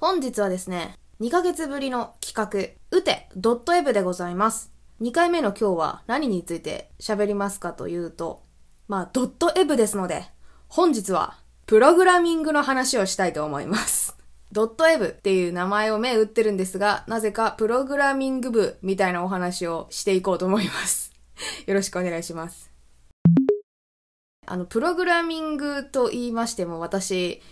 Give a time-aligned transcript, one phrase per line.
[0.00, 4.70] 本日はですね、2ヶ月ぶりの企画、うて .ev でございます。
[5.00, 8.44] 2回目の今日は何について喋りますかというと、
[8.86, 10.22] まあ、ドット .ev ですので、
[10.68, 14.16] 本日はプログラミングの話をしたいと思います。
[14.52, 21.12] ドット .ev っていう名前を目打ってるんですが、なぜかプログラミング部みたいなお話をしていこうと思います。
[21.66, 22.70] よろしくお願いします。
[24.46, 27.42] あの、プログラミングと言いましても私、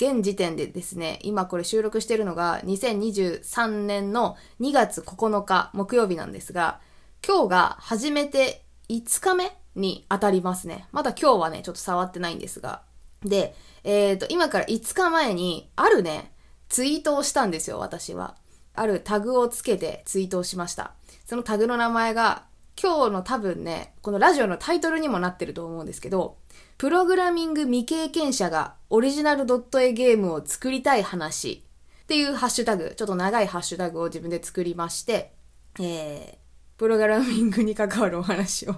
[0.00, 6.80] 現時点でですね、今これ収録してるのが2023年の2月9日木曜日なんですが、
[7.26, 10.86] 今日が初めて5日目に当たりますね。
[10.90, 12.80] まだ今日はね、ちょっと触ってないんですが。
[13.22, 13.54] で、
[13.84, 16.32] えっ、と、今から5日前に、あるね、
[16.70, 18.36] ツイートをしたんですよ、私は。
[18.72, 20.94] あるタグをつけてツイートをしました。
[21.26, 22.44] そのタグの名前が、
[22.82, 26.38] 今日の多分ね、このラジオのタイトルにもなってると思うんですけど、
[26.80, 31.62] プログラミング未経験者がオリジナルドット絵ゲームを作りたい話
[32.04, 35.34] っていうハッシュタグ、ちょっと長いハッシュタグを自分で作りまして、
[35.78, 38.76] えー、プログラミングに関わるお話を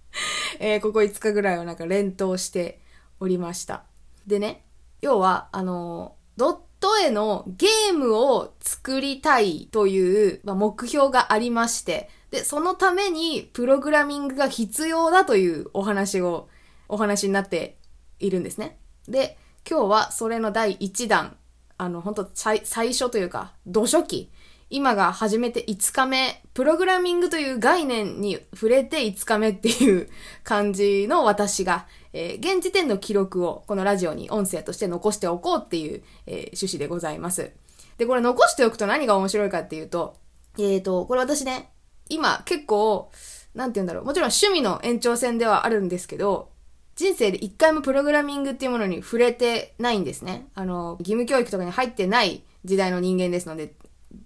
[0.58, 2.80] えー、ここ5日ぐらいはなんか連投して
[3.20, 3.84] おりました。
[4.26, 4.64] でね、
[5.02, 16.48] 要は、あの、ドット絵のゲームを作りたいという、まあ、目標がありまして、で、そのためにプログラミングが必要だというお話を、
[16.88, 17.78] お話になって
[18.18, 18.78] いるんですね。
[19.08, 19.36] で、
[19.68, 21.36] 今日はそれの第1弾、
[21.78, 24.30] あの、本当最最初というか、土初期、
[24.70, 30.08] 今が初めて5日目、プログラミングという概念に触れて5日目っていう
[30.42, 37.52] 感じの私が、えー現時点の記録をこのラジオに音声として残しておこうっていう、えー趣旨でございます。
[37.98, 40.16] で、これ残しておくと何が面白いかっていうと、
[40.58, 41.70] えーと、これ私ね、
[42.08, 43.10] 今結構、
[43.54, 46.50] なんて言うんだろう、もちろん趣味の延長線ではあるんですけど、
[46.96, 50.46] 人生で一回もプログラミングっていうものに触れてないんですね。
[50.54, 53.74] あの、義務教育とかに入ってない時代の人間ですので、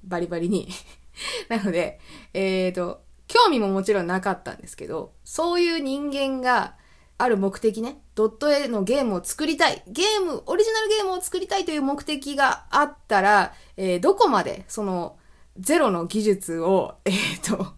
[0.05, 0.69] バリバリに。
[1.49, 1.99] なので、
[2.35, 6.77] えっ、と、興味ももちろんなかったんですけど、そういう人間が
[7.17, 15.19] ある目的ね、ドット絵のゲームを作りたい、ゲーム、オリジナルゲームを作りたいという目的があったら、えーどこまでその
[15.59, 17.15] ゼロの技術を、えっ、
[17.45, 17.78] と、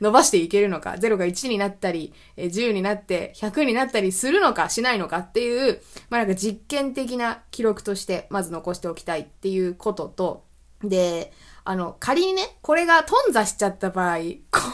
[0.00, 5.80] 伸ばしていけるのか、0が1になったり、10になって100になったりするのかしないのかっていう、
[6.10, 10.44] まあなんか実験的な記録としてまず残しておきたいっていうことと、
[10.82, 11.32] で、
[11.66, 14.18] あの、仮にね、これが頓挫しちゃった場合、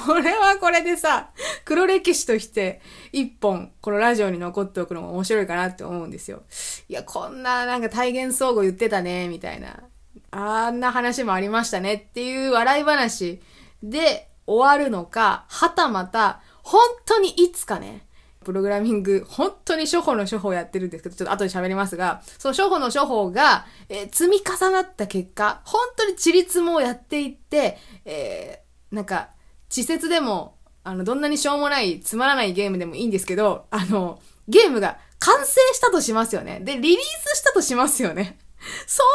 [0.06, 1.30] これはこれでさ、
[1.64, 2.80] 黒歴史として
[3.12, 6.42] 一本、このラジオに残っておくのも面白いかなって思うんですよ。
[6.88, 9.84] いや、こんななんか体現相互言ってたね、みたいな。
[10.32, 13.40] あんな話もありましたねっていう笑い話
[13.82, 18.06] で終わるのか、はたまた、本当にいつかね、
[18.44, 29.28] プログラミング、本当に処方の処方やってるんですけど、ちょっと後で喋りますが、その処方の処方が、えー積み重なった結果、本当にチリツもやっていって、えーなんか、
[29.68, 36.58] 稚拙でも、あの、どんなにしょうもない、つまらないゲームでもいいんですけど、あの、ゲームが完成したとしますよね。
[36.60, 38.38] で、リリースしたとしますよね。
[38.86, 39.06] そう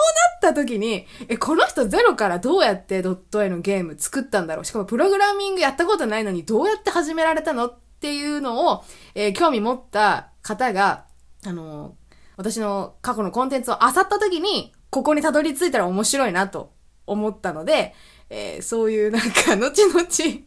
[0.43, 4.65] なった時に、え、この人ゼロからどうやってドット絵のゲーム作ったんだろう？
[4.65, 7.67] しかもプログラミングやったことないのにどうやって始められたの？
[7.67, 8.83] っていうのを、
[9.15, 11.05] えー興味持った方が、
[11.45, 11.95] あの
[12.37, 16.73] 私の過去のコンテンツを漁った時に、ここにたどり着いたら面白いなと
[17.07, 17.93] 思ったので、
[18.29, 20.41] えーそういうなんか、後々、 後々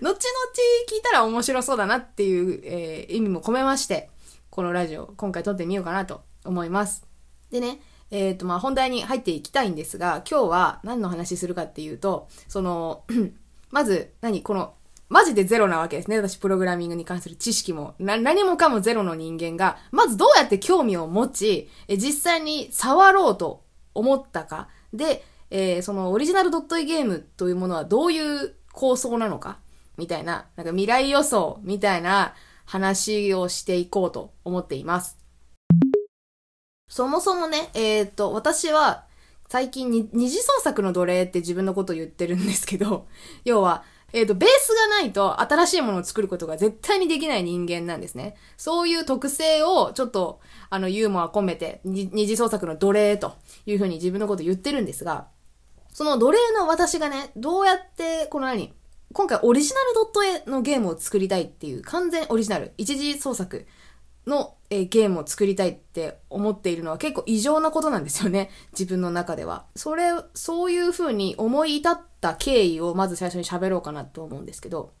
[0.00, 0.10] 聞
[0.98, 4.10] いたら面白そうだなっていう、えー意味も込めまして、
[4.50, 7.05] このラジオ、今回撮ってみようかなと思います。
[7.50, 7.80] でね、
[8.10, 13.04] えっ、と、まあ、本題に入っていきたいんですが、今日は何の話するかっていうと、その、
[13.70, 14.74] まず、何この、
[15.08, 16.16] マジでゼロなわけですね。
[16.16, 23.64] 私、プログラミングに関する知識も、な、何もかもゼロの人間が、まずどうやって興味を持ち、え実際に触ろうと
[23.94, 24.68] 思ったか。
[24.92, 29.58] で、えーそのオリジナルドット絵ゲームというものはどういう構想なのか？
[29.96, 32.34] みたいな、なんか未来予想みたいな
[32.64, 35.15] 話をしていこうと思っています。
[36.88, 39.04] そもそもね、えっ、と、私は
[39.48, 43.06] 最近に二次創作の奴隷って自分のこと言ってるんですけど、
[43.44, 48.36] 要は、えっ、と、ベースがないと新しいものを作ることが絶対にできない人間なんですね。
[48.56, 50.40] そういう特性をちょっと、
[50.70, 53.34] あの、ユーモア込めて、二次創作の奴隷と
[53.66, 55.26] いうふうに自分のこと言ってるんですが、
[55.92, 58.72] その奴隷の私がね、どうやって、この何
[59.12, 63.66] 今回オリジナルドット絵のゲームを作りたいっていう完全オリジナル、一次創作
[64.26, 68.50] の、えーゲームを作りたいって思っているのは結構異常なことなんですよね。
[68.72, 69.66] 自分の中では。
[69.76, 74.92] それ、そういう風に思い至った経緯をまず最初に喋ろうかなと思うんですけど、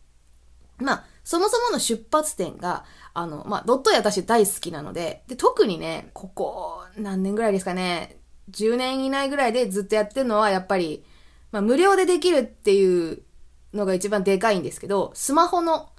[0.78, 2.84] まあ、そもそもの出発点が、
[3.14, 8.18] あの、まあ、ドット絵私大好きなので、で、特にね、ここ何年ぐらいですかね、
[8.50, 11.04] 10年以内ぐらいでずっとやってるのはやっぱり、
[11.50, 13.22] まあ無料でできるっていう
[13.72, 15.90] のが一番でかいんですけど、スマホの、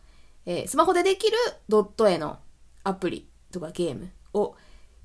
[0.46, 1.38] えー、スマホでできる
[1.68, 2.40] ドット絵の
[2.88, 4.56] アプリとかゲームを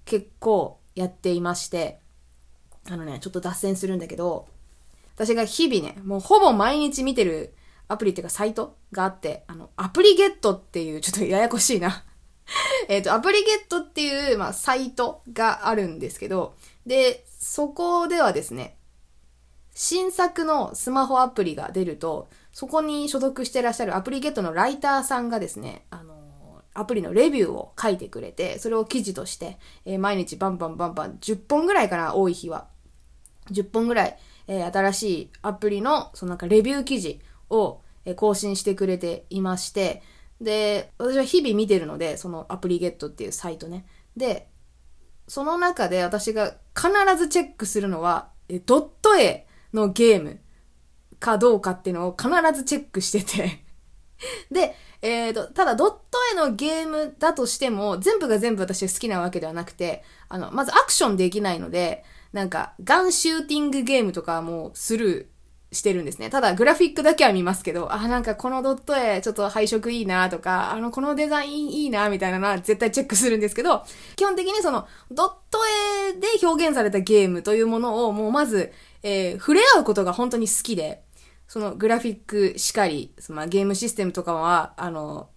[0.04, 2.00] 結構やっていまして、
[2.88, 4.46] あのね、ちょっと脱線するんだけど、
[5.14, 7.54] 私が日々ね、もうほぼ毎日見てる
[7.88, 12.04] アプリっていうかサイトがあって、あの、アプリゲットっていう、ちょっとややこしいな。
[12.88, 16.54] えっと、アプリゲットっていう、まあ、サイトがあるんですけど、
[16.86, 18.76] で、そこではですね、
[19.74, 26.21] 新作のスマホアプリが出ると、そこに所属してらっしゃるアプリゲットのライターさんがですね、あの、
[26.74, 32.68] アプリのレビューを書いてくれて、それを記事として、えー、毎日バンバンバンバン、10本ぐらいかな、多い日は。
[33.50, 37.20] 10本ぐらい、えー、新しいアプリの、そのなんかレビュー記事
[37.50, 40.02] を、えー、更新してくれていまして、
[40.40, 43.86] で、私は日々見てるので、そのアプリゲットっていうサイトね。
[44.16, 44.48] で、
[45.28, 50.40] その中で私が必ずチェックするのは、えドット絵のゲーム
[51.20, 53.64] かどうかっていうのを必ずチェックしてて
[54.50, 55.98] で、えーと、ただドット
[56.32, 66.30] 絵のゲームだとしても、全部が全部私好きなわけではなくて、あの、まずアクションできないので、なんか、ガンシューティングゲームとかもスルーしてるんですね。
[66.30, 73.84] ただ、グラフィックだけは見ますけど、あ、なんかこのドット絵ちょっと配色いいなとか、あの、このデザインいいなみたいなのは絶対チェックするんですけど、
[74.16, 75.58] 基本的にその、ドット
[76.10, 78.72] 絵で表現されたゲームというものをもうまず、
[79.02, 81.02] えー、触れ合うことが本当に好きで、
[81.52, 85.28] そのグラフィックしかり、そのゲームシステムとかは、あの、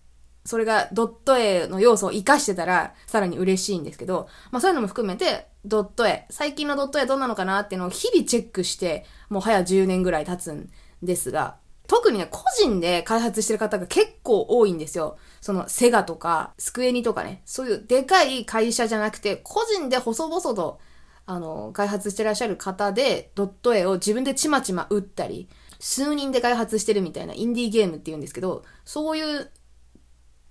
[0.45, 10.71] それがドット絵の要素を活かしてたらさらに嬉しいんですけど、まあそういうのも含めて、ドット絵、最近のドット絵どんなのかなっていうのを日々チェックして、もう早10年ぐらい経つん
[11.03, 15.17] ですが、特にね、個人で開発してる方が結構多いんですよ。
[15.41, 20.79] そのセガとか、スクエニとかね、そういうでかい会社じゃなくて、個人で細々と、
[21.25, 29.51] あの、開発してらっしゃる方で、ドット絵を自分でちまちま打ったり、数人で開発してるみたいなインディーゲームって言うんですけど、そういう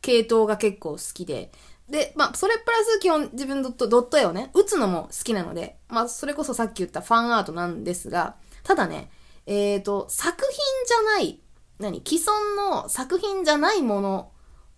[0.01, 1.51] 系統が結構好きで、
[1.89, 9.11] で、まあ、それプラス基本自分ドットドット絵をね、打つのも好きなので、まあ、それこそさっき言ったファンアートなんですが、ただね、
[9.47, 10.51] えっ、ー、と、作品
[10.87, 11.41] じゃない、
[11.79, 14.31] 何既存の作品じゃないもの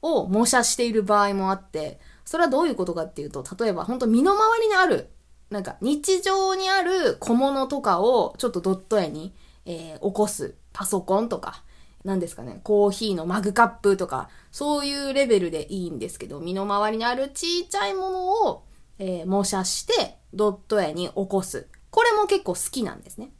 [0.03, 5.11] を模写している場合もあって、それはどういうことかっていうと、例えば本当身の回りにある、
[5.51, 9.33] なんか日常にある小物とかをちょっとドット絵に
[9.67, 11.63] えー、起こすパソコンとか、
[12.05, 18.65] 何ですかね、コーヒーのマグカップとか、そういうレベルでいいんですけど、身の回りにあるちっちゃいものを、
[18.99, 21.67] えー、模写して、ドット絵に起こす。
[21.91, 23.33] これも結構好きなんですね。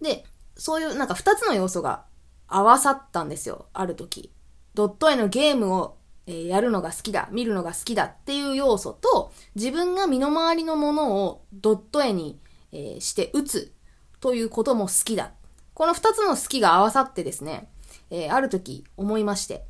[0.00, 0.24] で、
[0.56, 2.04] そういうなんか二つの要素が
[2.46, 4.32] 合わさったんですよ、ある時。
[4.74, 5.96] ドット絵のゲームを、
[6.26, 12.40] えー、やるのが好きだ、見るのが好きだっていう要素と、自分が身の回りのものをドット絵に、
[12.72, 13.74] えー、して打つ
[14.20, 15.32] ということも好きだ
[15.80, 17.66] この二つの好きが合わさってですね、
[18.10, 19.64] えー、ある時思いまして、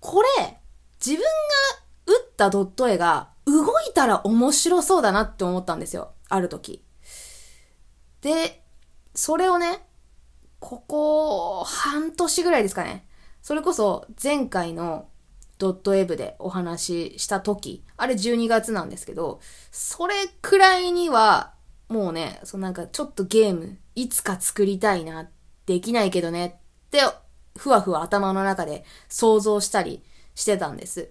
[0.00, 0.58] これ、
[0.98, 6.10] 自分が打ったドット絵が動いたら面白そうだなって思ったんですよ。
[6.28, 6.82] ある時。
[8.20, 8.64] で、
[9.14, 9.86] それをね、
[10.58, 13.06] ここ半年ぐらいですかね。
[13.40, 15.06] それこそ前回の
[15.58, 19.38] ドットエブでお話しした時、あれ12月なんですけど、
[19.70, 21.54] それくらいには、
[21.88, 25.30] もうね、そのなんかちょっとゲーム、いつか作りたいなっ
[25.66, 26.46] できないけどね
[26.86, 27.00] って、
[27.56, 30.02] ふわふわ頭の中で想像したり
[30.34, 31.10] してたんです。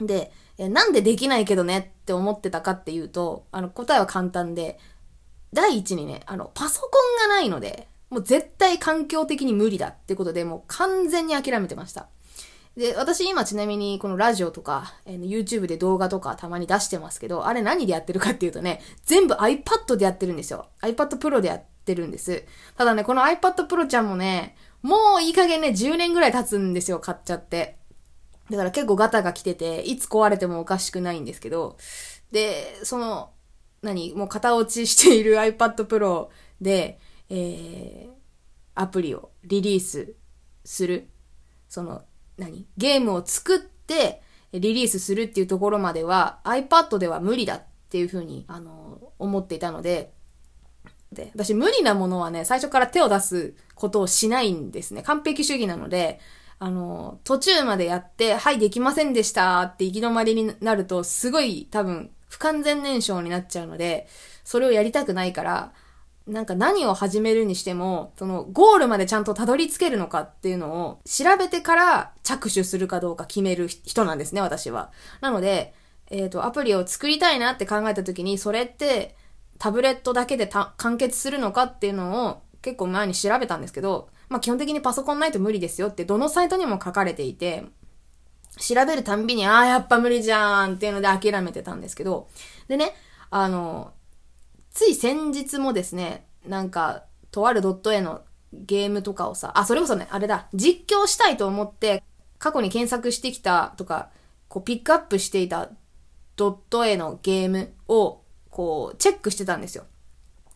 [0.00, 4.78] で、なんでできないけどねって思ってたかっていうと、あの答えは簡単で、
[5.52, 12.08] 第一にね、あの、パソコンがないので、もう絶対環境的に無理だってことで、もう完全に諦めてました。
[12.76, 20.68] で、私今ちなみにこのラジオとか、えー、YouTube で動画とかたまに出してますけど、あれ何でやってるかっていうとね、全部 iPad でやってるんですよ。
[20.82, 22.44] iPad Pro でやってってるんです。
[22.76, 27.78] ただね、この iPad Pro ちゃんもね、もういい加減ね、10年ぐらい経つんですよ、買っちゃって。
[28.50, 31.76] だから結構ガタが来てて、いつ壊れてもおかしくないんですけど、
[32.32, 33.30] で、その、
[33.82, 36.28] 何もう型落ちしている iPad Pro
[36.60, 38.10] で、えー、
[38.74, 40.14] アプリをリリース
[40.64, 41.08] する。
[41.68, 42.02] その、
[42.36, 50.12] 何ゲームを作ってリリースするっていうところまでは iPad では無理だっていうふうに、あの、思っていたので、
[51.16, 55.02] で、私無理なものはね、最初から手を出すことをしないんですね。
[55.02, 56.20] 完璧主義なので、
[56.58, 64.06] あの、途中までやって、はい、できませんでしたって行き止まりになると、すごい多分、不完全燃焼になっちゃうので、
[64.44, 65.72] それをやりたくないから、
[66.26, 74.90] なんか何を始めるにしても、そのゴールまでちゃんとたどり着けるのかっていうのを調べてから着手するかどうか決める人なんですね、私は。
[75.20, 75.74] なので、
[76.10, 79.14] えっ、ー、と、アプリを作りたいなって考えた時に、それって
[79.58, 87.64] タブレットだけで完結するのかっていうのを結構前に調べたんですけど、まあ基本的にパソコンないと無理ですよってどのサイトにも書かれていて、
[88.58, 92.28] 調べるたんびに、ああ、やっぱ無理じゃんっていうので諦めてたんですけど、
[92.68, 92.94] でね、
[93.30, 93.92] あの、
[94.70, 98.22] つい先日もですね、なんか、とあるドット絵の
[98.52, 102.02] ゲームとかをさ、あ、それこそね、あれだ、実況したいと思って、
[102.38, 104.10] 過去に検索してきたとか、
[104.48, 105.68] こう、ピックアップしていた
[106.36, 108.22] ドット絵のゲームを、
[108.56, 109.84] こう、チェックしてたんですよ。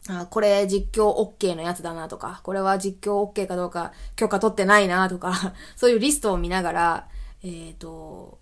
[0.09, 7.09] あ、これ実況 OK のやつだなとか、これは実況 OK かどうか許可取ってないなとか、 そういうリストを見ながら、
[7.43, 8.39] えっ、ー、と、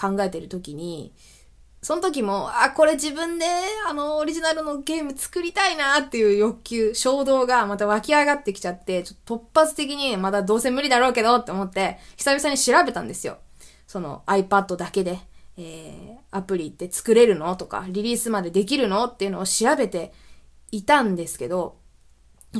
[0.00, 1.12] 考えてる時に、
[1.82, 3.46] その時も、あ、これ自分で、
[3.88, 13.38] あの、オリジナルのゲーム作りたいなっていう欲求、衝動がまた湧き上がってきちゃって、ちょっと突発的に、まだどうせ無理だろうけどって思って、久々に調べたんですよ。
[13.88, 15.18] その iPad だけで、
[15.64, 17.54] えー、アプリって作れるの？
[17.56, 19.04] とか、リリースまでできるの？
[19.04, 20.12] っていうのを調べて
[20.72, 21.76] いたんですけど、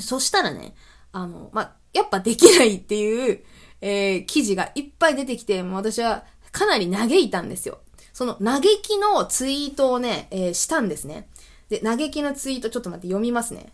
[0.00, 0.74] そしたらね、
[1.10, 3.42] あの、まやっぱできないっていう、
[3.80, 7.80] えー、記事がいっぱい出てきて、もう私はかなり嘆いたんですよ。
[8.12, 11.28] その嘆きのツイートをね、えー、したんですね。
[11.68, 13.72] で、嘆きのツイートちょっと待って読みますね。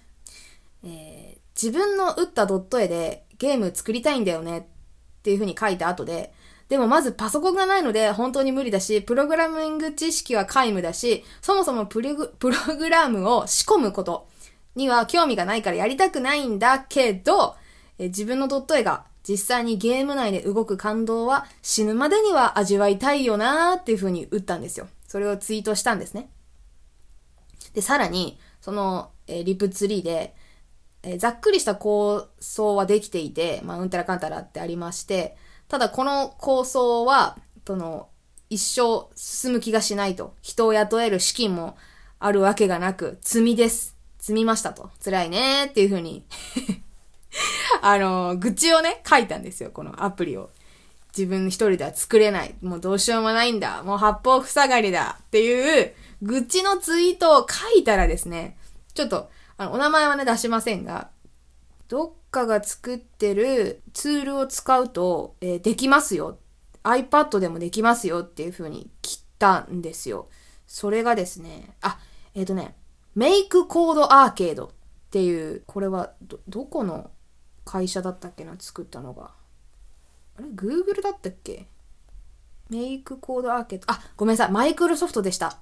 [0.84, 4.62] えー、自分の打ったドット絵でゲーム作りたいんだよねっ
[5.22, 6.32] ていう風に書いた後で、
[6.68, 14.28] でもまずパソコンがないので本当に無理だし、プログラミング知識は皆無だし、そもそもプログラムを仕込むこと
[14.74, 17.56] には興味がないからやりたくないんだけど、
[17.98, 24.88] え自分のドット絵が実際にゲーム内で動く感動は死ぬまでには味わいたいよなーっていう風に打ったんですよ。
[25.06, 26.30] それをツイートしたんですね。
[27.72, 30.34] で、さらに、その、え、リプツリーで、
[31.02, 35.36] え、ざっくりした構想はできていて、まあ、うんたらかんたらってありまして、
[35.68, 38.08] ただこの構想は、その、
[38.50, 40.34] 一生進む気がしないと。
[40.40, 41.76] 人を雇える資金も
[42.18, 43.96] あるわけがなく、積みです。
[44.18, 44.90] 積みましたと。
[45.04, 46.24] 辛いねーっていう風に
[47.82, 50.50] あの、愚痴をね、書いたんですよ、このアプリを。
[51.16, 52.54] 自分一人では作れない。
[52.62, 53.82] もうどうしようもないんだ。
[53.82, 55.18] もう八方塞がりだ。
[55.22, 58.56] っていう、愚痴のツイートを書いたらですね、
[58.94, 61.10] ちょっと、あの、お名前はね、出しませんが、
[61.88, 66.38] どっかが作ってるツールを使うと、えー、できますよ。
[66.84, 70.28] iPad でもできますよっていう風に切ったんですよ。
[70.66, 71.98] それがですね、あ、
[72.34, 72.76] えっ、ー、とね、
[73.14, 74.70] メイクコードアーケードっ
[75.10, 77.10] ていう、これはど、どこの
[77.64, 79.32] 会社だったっけな、作ったのが。
[80.36, 81.66] あれ ?Google だったっけ？
[82.68, 83.86] メイクコードアーケード？
[83.90, 84.52] あ、ごめんなさい。
[84.52, 85.56] マイクロソフトでした。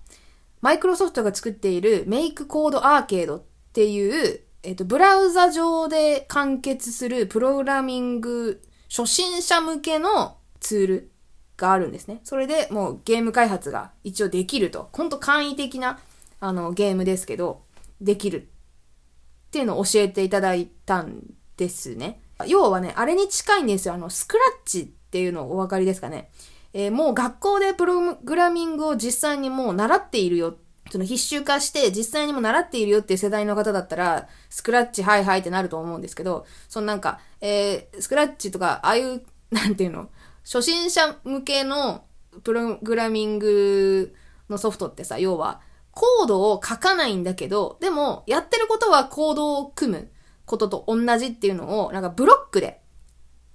[0.60, 3.42] マイクロソフトが作っているメイクコードアーケードっ
[3.72, 11.10] ていう、えっ、と、ブラウザ上で完結するプログラミング初心者向けのツール
[11.56, 12.20] があるんですね。
[12.24, 14.88] それでもうゲーム開発が一応できると。
[14.92, 16.00] ほんと簡易的な
[16.40, 17.62] あのゲームですけど、
[18.00, 21.22] できるっていうのを教えていただいたん
[21.56, 22.20] ですね。
[22.48, 23.94] 要はね、あれに近いんですよ。
[23.94, 26.28] あの、スクラッチっていうのをお分かりですかね。
[26.72, 30.56] えー、もう学校でプログラミングを実際にもう習っているよ。
[30.90, 40.10] その必修化して実際にも習っているよっていう世代の方だったら、スクラッチはいはいってなると思うんですけど、そのなんか、えー、スクラッチとか、ああいう、なんていうの、
[40.44, 42.04] 初心者向けの
[42.44, 44.14] プログラミング
[44.48, 45.60] のソフトってさ、要は、
[45.92, 50.10] コードを書かないんだけど、でも、やってることはコードを組む。
[50.46, 52.80] ことと同じっていうのを、なんかブロックで、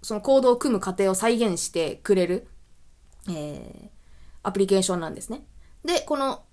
[0.04, 2.48] そのコードを組む過程を再現してくれる、
[3.30, 3.90] えー、
[4.44, 5.46] アプリケーションなんですね。
[5.86, 6.44] で、この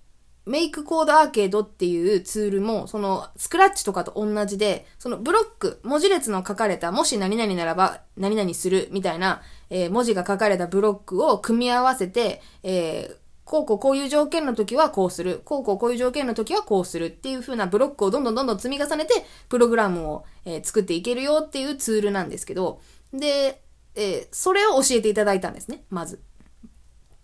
[0.49, 15.43] メイクコードアーケードっていうツールも、そのスクラッチとかと同じで、そのブロック、文字列の書かれた、もし何々ならば何々するみたいな、えー、文字が書かれたブロックを組み合わせて、えー、こうこうこういう条件の時はこうする。
[15.45, 22.81] こうこうこういう条件の時はこうするっていう風なブロックをどんどんどんどん積み重ねて、プログラムを、えー、作っていけるよっていうツールなんですけど、
[23.13, 23.63] で、
[23.95, 26.21] えー、それを教えていただいたんですね、まず。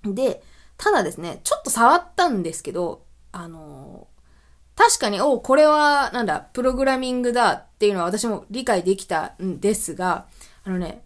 [0.05, 0.43] で、
[0.77, 3.04] ただですね、ちょっと触ったんですけど、
[3.35, 4.07] あの、
[4.77, 10.27] 確かに、おこれは、なんだ、プログラミングだっていうのは私も理解できたんですが、
[10.63, 11.05] あのね、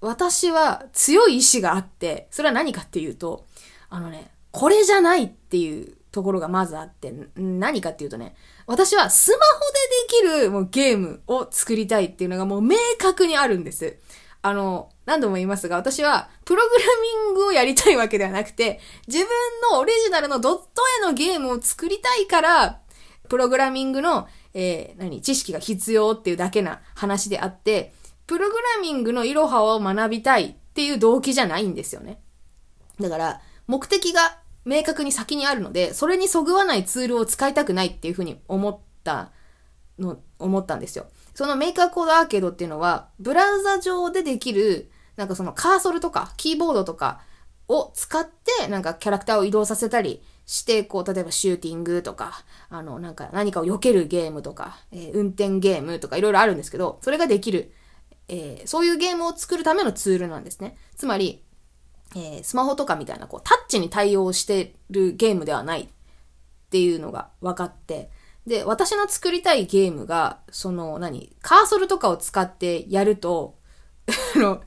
[0.00, 3.46] 私は強い意志があって、それは何かっていうと、
[3.90, 8.36] あのね、これじゃないっていうところがまずあって、何かっていうとね、
[8.68, 13.98] 私はスマホでできるもうゲームを作りたいっていうのがもう明確にあるんです。
[14.40, 16.84] あの、何度も言いますが、私はプログラ
[17.28, 19.28] ミングをやりたいわけではなくて、自分
[19.72, 20.64] のオリジナルのドット
[21.00, 22.80] 絵のゲームを作りたいから、
[23.28, 27.92] プログラミングの、えー、何、知識が必要っていうだけな話であって、
[28.26, 32.20] プログラミングのイロハを学びたいっていう動機じゃないんですよね。
[33.00, 39.32] だから、目的が明確に先にあるので、それにそぐわないツールを使いたくないっていうふうに思った
[39.98, 41.06] の、思ったんですよ。
[41.34, 47.20] そのメーカーコードアーケードっていうのは、ブラウザ上でできる、なんかそのカーソルとか、キーボードとか
[47.68, 57.72] を使って、なんかキャラクターを移動させたりして、こう、例えばシューティングとか、あの、なんか何かを避けるゲームとか、えー、運転ゲームとかいろいろあるんですけど、それができる、
[58.28, 60.76] えー、そういうゲームを作るためのツールなんですね。
[60.96, 61.42] つまり、
[62.16, 65.88] えー、スマホとかみたいな、こう、タッチに対応してるゲームではないっ
[66.70, 68.10] ていうのが分かって、
[68.46, 73.56] で、私の作りたいゲームが、その、何カーソルとかを使ってやると、
[74.36, 74.60] あの、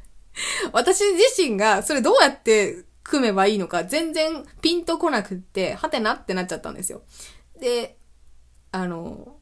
[0.73, 7.03] 私自身がそれどうやって組めばいいのか全然ピンとこなくって、はてなってなっちゃったんですよ。
[7.59, 7.97] で、
[8.71, 9.37] あの、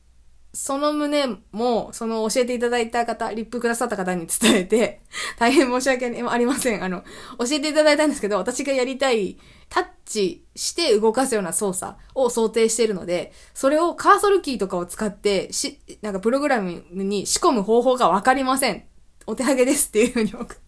[0.54, 5.02] その旨も、その教えていただいた方、リップくださった方に伝えて、
[5.38, 6.84] 大変申し訳ありません。
[6.84, 7.04] あの、
[7.40, 9.38] 教えていただいたんですけど、私がやりたい
[9.70, 18.86] タッチして動かすような操作を想定しているので、それをカーソルキーとかを使って、し、なんかプログラムに仕込む方法がわかりません。
[19.28, 20.65] お手上げですっていう風に送って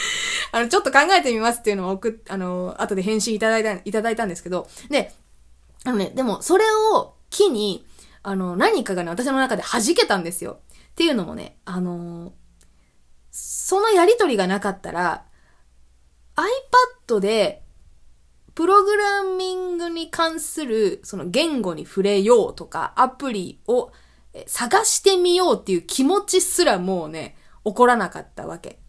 [0.52, 5.12] あの、ちょっと考えてみますっていうのを送っ、あの、後で返信いただいた、いただいたんですけど、で、
[5.84, 7.86] あのね、でも、それを機に、
[8.22, 10.58] あの、何かがね、私の中で弾けたんですよ。
[10.90, 12.32] っていうのもね、あの、
[13.30, 15.26] そのやりとりがなかったら、
[17.06, 17.62] iPad で、
[18.54, 23.92] プログラミングに関する、その言語に触れようとか、アプリを
[24.46, 28.80] 探してみようっていう気持ちすらもうね、起こらなかったわけ。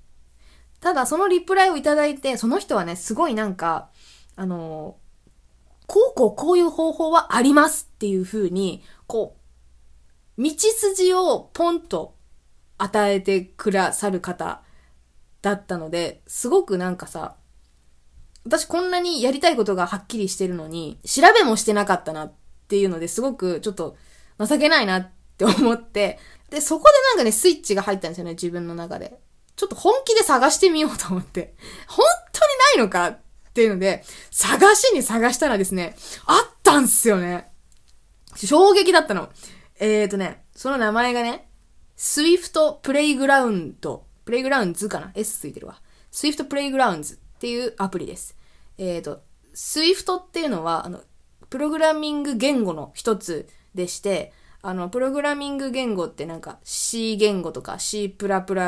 [0.79, 3.89] ただ、そのリプライをいただいて、その人はね、すごいなんか、
[4.36, 4.98] あの
[5.88, 9.38] こうこうこういう方法はありますっていう風に、こ
[10.38, 12.15] う、道筋をポンと
[12.77, 14.62] 与えてくださる方
[15.41, 17.38] だったので、すごくなんかさ、
[18.43, 22.34] 私こんなにやりたいことがはっきりしてるのに、調べもしてなかったなっ
[22.67, 23.98] ていうのですごくちょっと
[24.39, 26.19] 情けないなって思って、
[26.50, 29.20] で、そこでなんかね、スイッチが入ったんですよね、自分の中で。
[29.57, 31.55] ちょっと本気で探してみようと思って。
[31.89, 33.20] 本当にないのかっ
[33.53, 37.51] ていうので、探しに探したらですね、あったんすよね。
[38.35, 39.29] 衝撃だったの。
[39.79, 41.50] えーとね、その名前がね、
[41.98, 45.81] Swift プレイグラウンド、プレイグラウンズかな ?S ついてるわ。
[46.11, 48.37] Swift プレイグラウンズっていうアプリです。
[48.77, 49.22] えーと、
[49.55, 51.01] Swift っていうのは、あの、
[51.50, 58.15] プログラミング言語の一つでして、あの、プログラミング言語ってなんか C 言語とか C++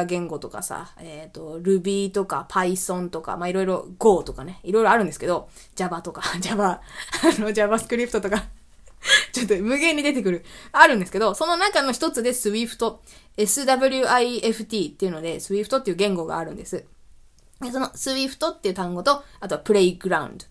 [0.07, 6.81] 言語とかさ、えっ、ー、と、Ruby とか Python とか、まあ、いろいろ Go とかね、いろいろあるんですけど、Java とか、 Java、あ
[7.41, 8.45] の、JavaScript とか
[9.33, 12.97] ちょっと無限に出てくる、あるんですけど、その中の一つで Swift、
[13.37, 16.85] SWIFT っていうので、Swift っていう言語があるんです。
[17.61, 20.47] でその Swift っていう単語と、あとは Playground。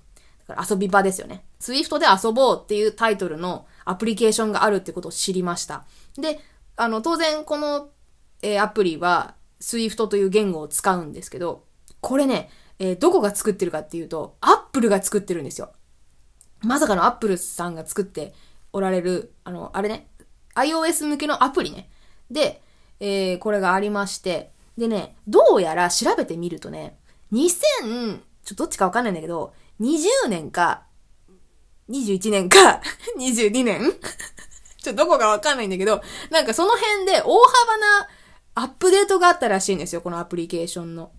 [0.57, 1.45] 遊び場ですよね。
[1.61, 5.85] Swift で遊ぼうっていうタイトルのアプリケーションがあるってことを知りました。
[6.17, 6.41] で、
[6.77, 7.91] あの、当然この、
[8.43, 11.65] えー、アプリは Swift という言語を使うんですけど、
[12.01, 15.73] これね、えー、どこが作ってるかっていうと、Apple が作ってるんですよ。
[16.63, 18.35] まさかの Apple さんが作って
[18.73, 20.09] おられる、あの、あれね、
[20.55, 21.91] iOS 向けのアプリね。
[22.31, 22.63] で、
[23.01, 26.99] えー、これがありまして、でね、どうやら調べてみるとね、
[27.33, 30.85] 2000、ちょっとどっちかわかんないんだけど、20年か、
[31.89, 32.81] 21年か、
[33.19, 33.93] 22年
[34.83, 38.09] ちょどこかわかんないんだけど、なんかその辺で大幅な
[38.55, 41.13] アップデートがあったらしいんですよ、このアプリケーションの。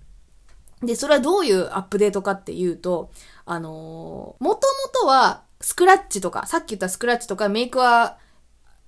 [0.81, 3.11] で、それはどういうアップデートかっていうと、
[3.45, 8.17] あのー、もともとは、スクラッチとか、さっき言ったスクラッチとか、メイクは、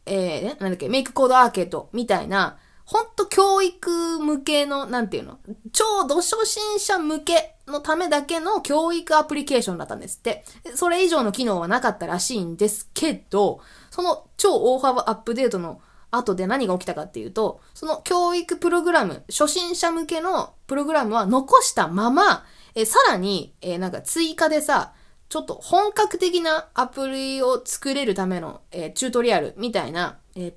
[0.06, 5.40] えー、なんだっけ、メイクコードアーケードみたいな、ほんと教育向けの、なんていうの？
[5.72, 10.44] 超度初心者向けのためだけの教育アプリケーションだったんですって。
[10.76, 22.44] それ以上の機能はなかったらしいんですけど、その超大幅アップデートの後で何が起きたかっていうと、その教育プログラム、初心者向けのプログラムは残したまま、
[22.76, 24.94] えさらに、えなんか追加でさ、
[25.30, 30.54] ちょっと本格的なアプリを作れるための、え、チュートリアルみたいな、え、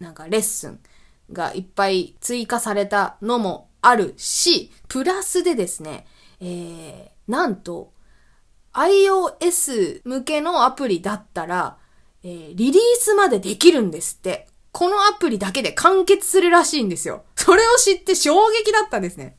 [0.00, 0.80] なんかレッスン、
[1.32, 6.06] がいっぱい追加されたのもあるし、プラスでですね、
[6.40, 7.92] えー、なんと、
[8.72, 11.78] iOS 向けのアプリだったら、
[12.22, 14.48] えー、リリースまでできるんですって。
[14.76, 17.24] このアプリだけで完結するらしいんですよ。
[17.34, 19.34] それを知って衝撃だったんですね。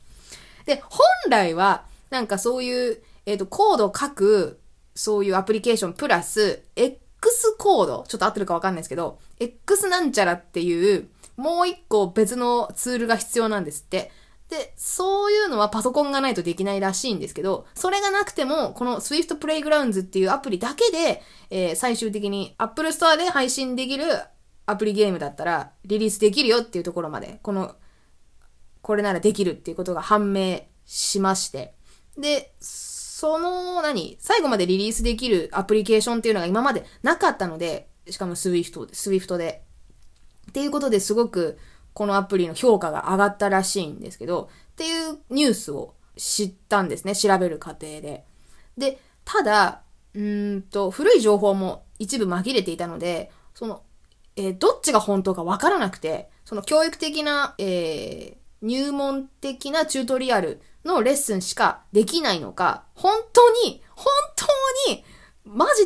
[0.66, 4.60] で、本来は、なんかそういう、えっ、ー、と、コードを書く、
[4.96, 14.12] そういうアプリケーションプラス、X コード、ちょっと合ってるかわかんないですけど、X なんちゃらっていう、もう一個別のツールが必要なんですって。
[14.50, 24.06] で、そういうのはパソコンがないとできないらしいんですけど、それがなくても、この Swift Playgrounds っていうアプリだけで、えー、最終的に Apple Store で配信できる
[24.66, 27.76] アプリゲームだったらリリースできるよっていうところまで、この、
[28.82, 31.74] これならできるっていうことが判明しまして。
[32.18, 39.67] で、その何、最後までリリースできるアプリケーションっていうのが今までなかったので、しかも Swift、Swift で。
[40.58, 41.60] っていうことですごく、
[41.94, 48.26] このアプリの評価が上がったらしいんですけど、っていうニュースを知ったんですね、調べる過程で。
[48.76, 49.84] で、ただ、
[50.16, 53.84] うんと、古い情報も一部紛れていたので、その、
[54.36, 63.84] えー、どっちが本当かわからなくて、その教育的な、えー、入門的なチュートリアルのレッスンしかできないのか、本当に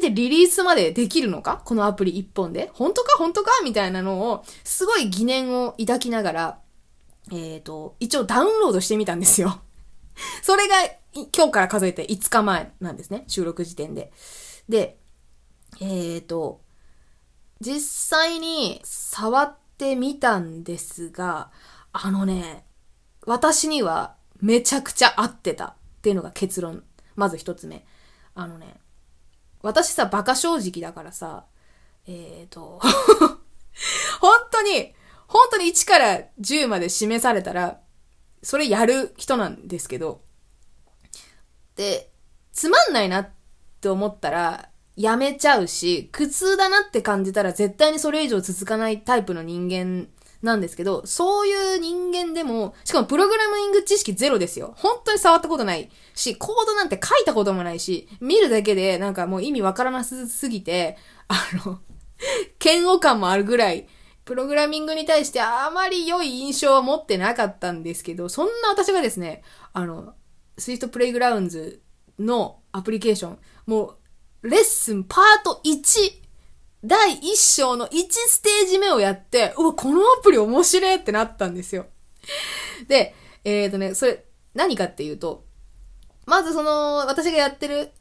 [0.02, 1.62] でリリースまでできるのか？
[1.64, 3.18] このアプリ一本で本当か？
[3.18, 3.52] 本当か？
[3.64, 6.60] みたいなのを、すごい疑念を抱きながら、
[7.32, 9.62] えっ、ー、と、一応ダウンロードしてみたんですよ。
[10.44, 10.76] それが
[11.14, 13.24] 今日から数えて5日前なんですね。
[13.28, 14.12] 収録時点で。
[14.68, 14.98] で、
[15.80, 16.62] えっ、ー、と、
[17.60, 17.80] 実
[18.20, 21.52] 際に触ってみたんですが、
[21.94, 22.66] あのね、
[23.26, 26.84] 私にはめちゃくちゃ合ってたっていうのが結論。
[27.16, 27.86] まず一つ目。
[28.34, 28.81] あのね、
[29.62, 31.46] 私さ、バカ正直だからさ、
[32.08, 32.80] えっ、ー、と
[34.20, 34.94] 本当に、
[35.28, 37.80] 本当に1から10まで示されたら、
[38.44, 40.22] それやる人なんですけど、
[41.76, 42.12] で、
[42.52, 43.30] つまんないなっ
[43.80, 50.08] て思ったら、やめちゃうし、苦痛だなって感じたら絶対にそれ以上続かないタイプの人間
[50.42, 54.74] なんですけど、そういう人間でも、しかもプログラミング知識ゼロですよ。
[54.78, 61.80] 本当に触ったことないし、コードなんて書いたこともないし、見るだけでなんかもう意味わからなすぎて、あの
[62.64, 63.88] 嫌悪感もあるぐらい、
[64.26, 70.14] プログラミングに対してあまり良い印象は持ってなかったんですけど、そんな私がですね、あの、
[70.58, 71.82] スイートプレイグラウンズ
[72.20, 73.96] のアプリケーション、も
[74.44, 76.21] う、レッスンパート1
[76.84, 81.86] 第1章の1ステージ目をやって、うわ、このアプリ面白いってなったんですよ。
[82.88, 83.14] で、
[83.44, 85.46] えっ、ー、とね、それ、何かっていうと、
[86.26, 87.92] まずその、私がやってる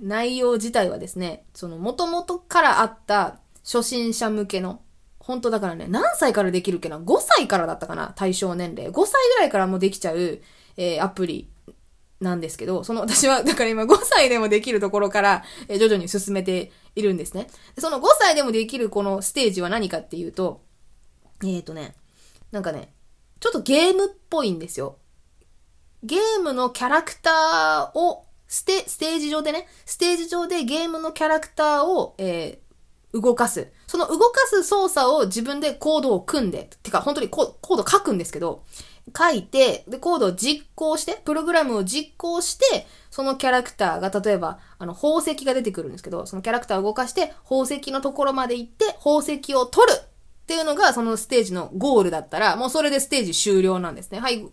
[0.00, 4.82] 内容自体はですね、その、元々からあった初心者向けの、
[5.18, 8.92] 本当だからね、何歳からできるっけな ?5 歳からだったかな対象年齢。
[8.92, 10.40] 5歳ぐらいからもできちゃう、
[10.76, 11.50] えー、アプリ
[12.20, 17.48] なんですけど、その私は、だから今5歳でもできるところから、徐々に進めているんですね。
[17.78, 20.62] その5歳でもできるこのステージは何かっていうと、
[21.42, 21.94] えっ、ー、とね、
[22.50, 22.92] なんかね、
[23.40, 24.98] ちょっとゲームっぽいんですよ。
[26.02, 33.68] ゲームのキャラクターを、ステ、ステージ上でね、ステージ上でゲームのキャラクターを、えー、動かす。
[33.86, 38.64] その動かす操作を自分でコードを組んで、てか本当にコード書くんですけど、
[39.16, 54.20] 書いて、で、コードを実行して、プログラムを実行して、そのキャラクターが、例えば、あの、宝石が出てくるんですけど、そのキャラクターを動かして、宝石のところまで行って、宝石を取るっていうのが、そのステージのゴールだったら、もうそれでステージ終了なんですね。
[54.20, 54.46] はい、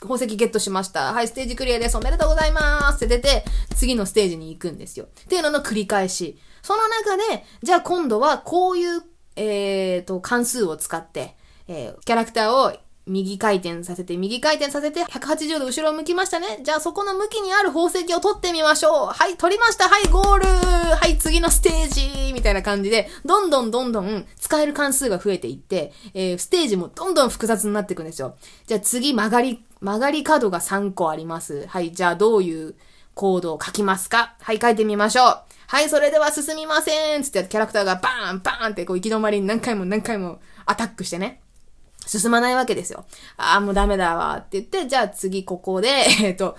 [0.00, 1.12] 宝石ゲットしました。
[1.12, 1.96] はい、ステージクリアです。
[1.96, 3.44] おめでとうございますって出て、
[3.76, 5.06] 次のステージに行くんですよ。
[5.06, 6.38] っていうのの繰り返し。
[6.62, 9.02] その中で、じゃあ今度はこういう、
[9.36, 11.36] えーと、関数を使って、
[11.68, 16.60] えー、キャラクターを右回転させて、右回転させて、180度後ろを向きましたね。
[16.62, 19.06] じゃあそこの向きにある宝石を取ってみましょう。
[19.06, 19.88] はい、取りました。
[19.88, 21.88] はい、ゴールはい、次のステー
[22.26, 28.36] ジみたいな感じで、どんどんどんどん使える関数が増えていって、えー、ステージもどんどん複雑になっていくんですよ。
[28.66, 31.66] じゃあ次曲がり、曲がり角が3個あります。
[31.66, 32.74] はい、じゃあどういう
[33.14, 34.36] コードを書きますか？
[34.40, 35.42] はい、書いてみましょう。
[35.66, 41.40] はい、それでは進みませんつってキャラクターがバーンバーンってこう行き止まりに何回も何回もアタックしてね。
[42.06, 43.04] 進まないわけですよ。
[43.36, 45.88] ああ、もうダメだわって言って、じゃあ次ここで、
[46.22, 46.56] えっ、と、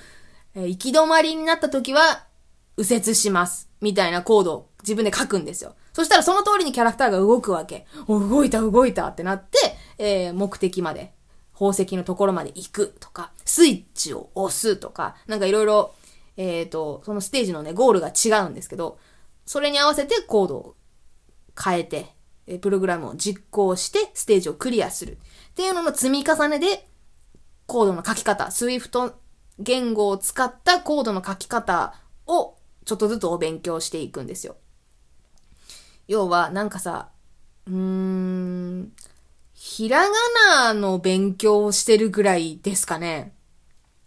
[0.55, 2.25] えー、行き止まりになった時は、
[2.77, 3.69] 右折します。
[3.81, 5.75] みたいなコードを自分で書くんですよ。
[5.93, 7.85] そしたらその通りにキャラクターが動くわけ。
[8.07, 9.57] お、動いた動いたってなって、
[9.97, 11.13] えー、目的まで、
[11.53, 15.93] 宝石のところまで行くとか、スイッチを押すとか、なんかいろいろ、
[16.37, 18.97] えっ、ー、と、そのステージのね、ゴールが違うんですけど、
[19.45, 20.75] それに合わせてコードを
[21.61, 22.07] 変えて、
[22.61, 25.17] プログラムを実行してステージをクリアする。
[25.61, 26.87] っていうのの積み重ねで、
[27.67, 29.13] コードの書き方、Swift
[29.59, 31.93] 言語を使ったコードの書き方
[32.25, 34.55] をちょっとずつお勉強していくんですよ。
[36.07, 37.09] 要は、なんかさ、
[37.67, 38.91] うーん、
[39.53, 40.09] ひらが
[40.47, 43.35] なの勉強をしてるぐらいですかね。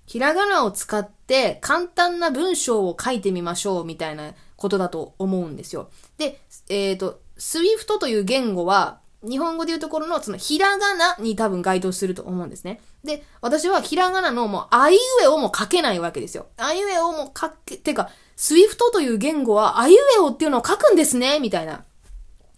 [0.07, 5.89] ひらがなを使って簡単な文章を書いてみましょうみたいなことだと思うんですよ。
[6.19, 12.81] で、えっ、ー、と、Swift という言語は、日本語で言うところの、その、ひらがなに多分該当すると思うんですね。
[13.05, 16.47] で、私はひらがなのもう、あいうえおも書けないわけですよ。
[16.57, 21.85] あいうえおも書け、てか、Swift という言語は、あいうえおっていうのを書くんですね、みたいな。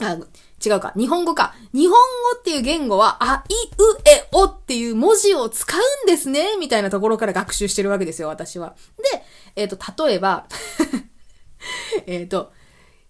[0.01, 0.19] あ、
[0.65, 0.93] 違うか。
[0.97, 1.55] 日本語か。
[1.73, 8.75] 日本語っていう言語は、あいうえおっていう文字を使うんですね、みたいなところから学習してるわけですよ、私は。
[8.99, 9.23] で、
[9.57, 10.47] えっ、ー、と、例えば
[12.07, 12.53] えっと、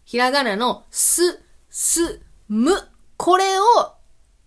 [0.05, 1.41] ひらがなのす、
[1.71, 2.73] す、む。
[3.17, 3.63] これを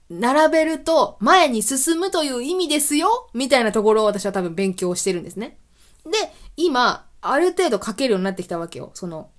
[0.10, 5.60] 並べると前に進むという意味ですよみたいなところを私は多分勉強してるんですね。
[6.06, 6.12] で、
[6.58, 8.92] 今、ある程度書けるようになってきたわけよ。
[8.94, 9.30] その、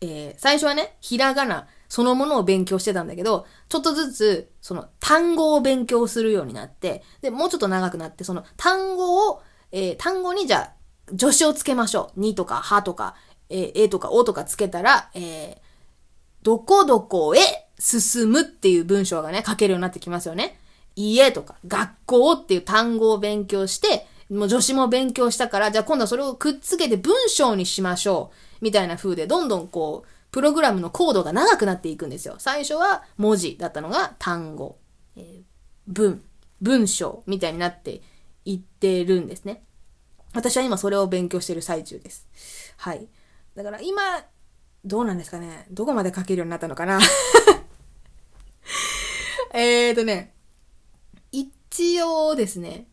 [0.00, 10.74] えー、最初はね、ひらがなそのものを勉強してたんだけど、ちょっとずつ、その単語を勉強するようになって、で、もうちょっと長くなって、その単語を、えー、単語にじゃあ、
[11.18, 12.20] 助詞をつけましょう。
[12.20, 13.14] にとか、はとか、
[13.48, 15.56] えー、えとか、おとかつけたら、えー、
[16.42, 20.58] どこどこへ進むっていう文章がね、書けるようになってきますよね。
[20.96, 28.64] 家とか、学校っていう単語を勉強して、もう助詞も勉強したから、じゃあ今度はそれをくっつけて文章にしましょう。
[28.64, 32.34] みたいな風で、どんどんこう、プログラムのコードが長くなっていくんですよ。
[32.38, 34.78] 最初は文字だったのが単語、
[35.16, 35.42] えー、
[35.86, 36.22] 文、
[36.60, 38.02] 文章みたいになって
[38.44, 39.62] いってるんですね。
[40.34, 42.26] 私は今それを勉強している最中です。
[42.76, 43.08] はい。
[43.56, 44.02] だから今、
[44.84, 46.98] どうなんですかねどこまで書けるようになったのかな
[49.54, 50.34] えーとね、
[51.32, 52.88] 一応ですね、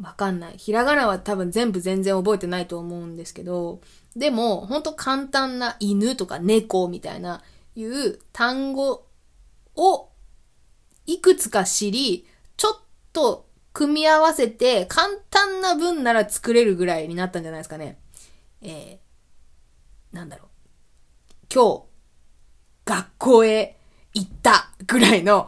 [0.00, 0.58] わかんない。
[0.58, 3.80] ひらがなは多分全部全然覚えてないと思うんですけど、
[4.14, 7.42] でも、ほんと簡単な犬とか猫みたいな
[7.74, 9.06] いう単語
[9.74, 10.10] を
[11.06, 12.80] いくつか知り、ちょっ
[13.12, 17.98] と組み合わせて簡単な文なら作れるぐらいになったんじゃないですかね。
[18.62, 20.48] えー、なんだろう。
[21.52, 21.84] 今日、
[22.84, 23.75] 学校へ
[24.16, 25.46] 行ったぐらいの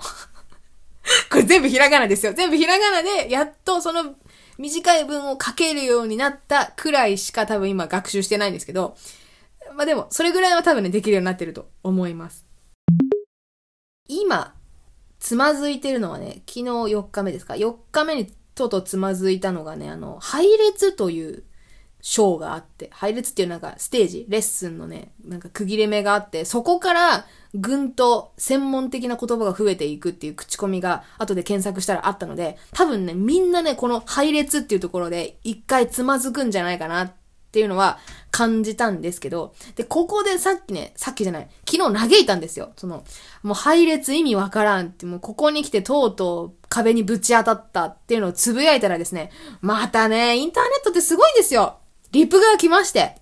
[1.30, 2.34] これ全部ひらがなですよ。
[2.34, 4.14] 全部ひらがなで、やっとその
[4.58, 8.96] 短い文を書けるようになったくらいしか多分今学習してないんですけど、
[9.74, 12.46] まあでも、それぐらいは多分ね、できるようになってると思います。
[14.06, 14.54] 今、
[15.18, 21.44] つまずいてるのはね、昨日4日目ですか ?4 日目にとうとうつまずいたのがね、あの、配列という
[22.08, 37.12] ショーがあって、配列っていうなんかステージ、レッスンのね、なんか区切れ目があって、そこからぐんと専門的な言葉が増えていくっていう口コミが後で検索したらあったので、多分ね、みんなね、この配列っていうところで一回つまずくんじゃないかなっ
[37.52, 37.98] ていうのは
[38.30, 42.72] 感じたんですけど、で、ここでさっきね、さっきじゃない、昨日嘆いたんですよ。
[42.76, 43.04] その、
[43.42, 51.76] もう配列意味わからんって、もうここに来てとうとう壁にぶち当たったっていうのをつぶやいたらですね、またね、インターネットってすごいんですよ。
[52.12, 53.16] リプが来まして。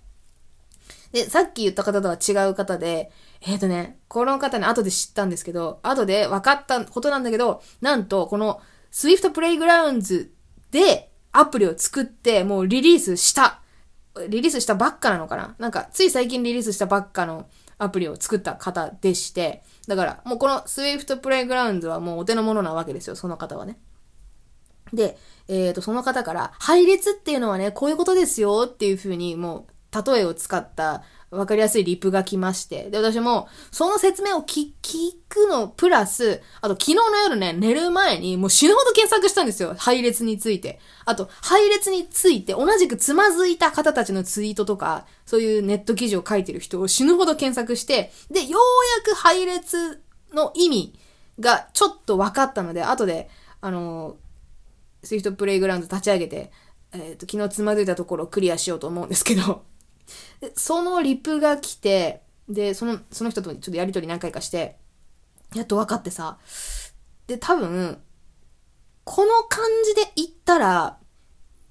[1.13, 8.61] で、さっき言った方とは違う方で、えっ、ー、とね、この方ね、後で知ったんですけど、後で分かったことなんだけど、なんと、この
[8.93, 10.29] Swift Playgrounds
[10.71, 13.61] でアプリを作って、もうリリースした。
[14.29, 17.47] リリースしたばっかなのかななんか、つい最近リリースしたばっかの
[17.79, 23.79] アプリを作った方でして、だから、もうこの Swift Playgrounds はもうお手の物なわけですよ、その方はね。
[24.93, 25.17] で、
[25.49, 32.91] えっ、ー、と、その方から、配列っていうのはね、こういうことですよっていうふうに、もう、例えを使ったわかりやすいリプが来まして。
[32.91, 34.73] で、私も、その説明を聞
[35.29, 39.75] くのプラス、あと昨日の夜ね、寝る前にもう死ぬほど検索したんですよ。
[39.77, 40.79] 配列について。
[41.05, 50.99] あと、配列について同じくつまずいた方たちのツイートとか、そういうネット記事を書いてる人を死ぬほど検索して、で、ようやく配列の意味
[51.41, 53.29] がちょっと分かったので、後で、
[53.61, 54.17] あの
[55.07, 56.51] スイフトプレイグラウンド立ち上げて、
[56.93, 59.65] えっ、ー、と、昨日つまずいたところをクリアしようと思うんですけど、
[60.57, 64.79] そのリプが来て、で、その、その人とちょっとやりとり何回かして、
[65.55, 66.39] やっと分かってさ、
[67.27, 68.03] で、多分、
[69.05, 70.99] この感じで言ったら、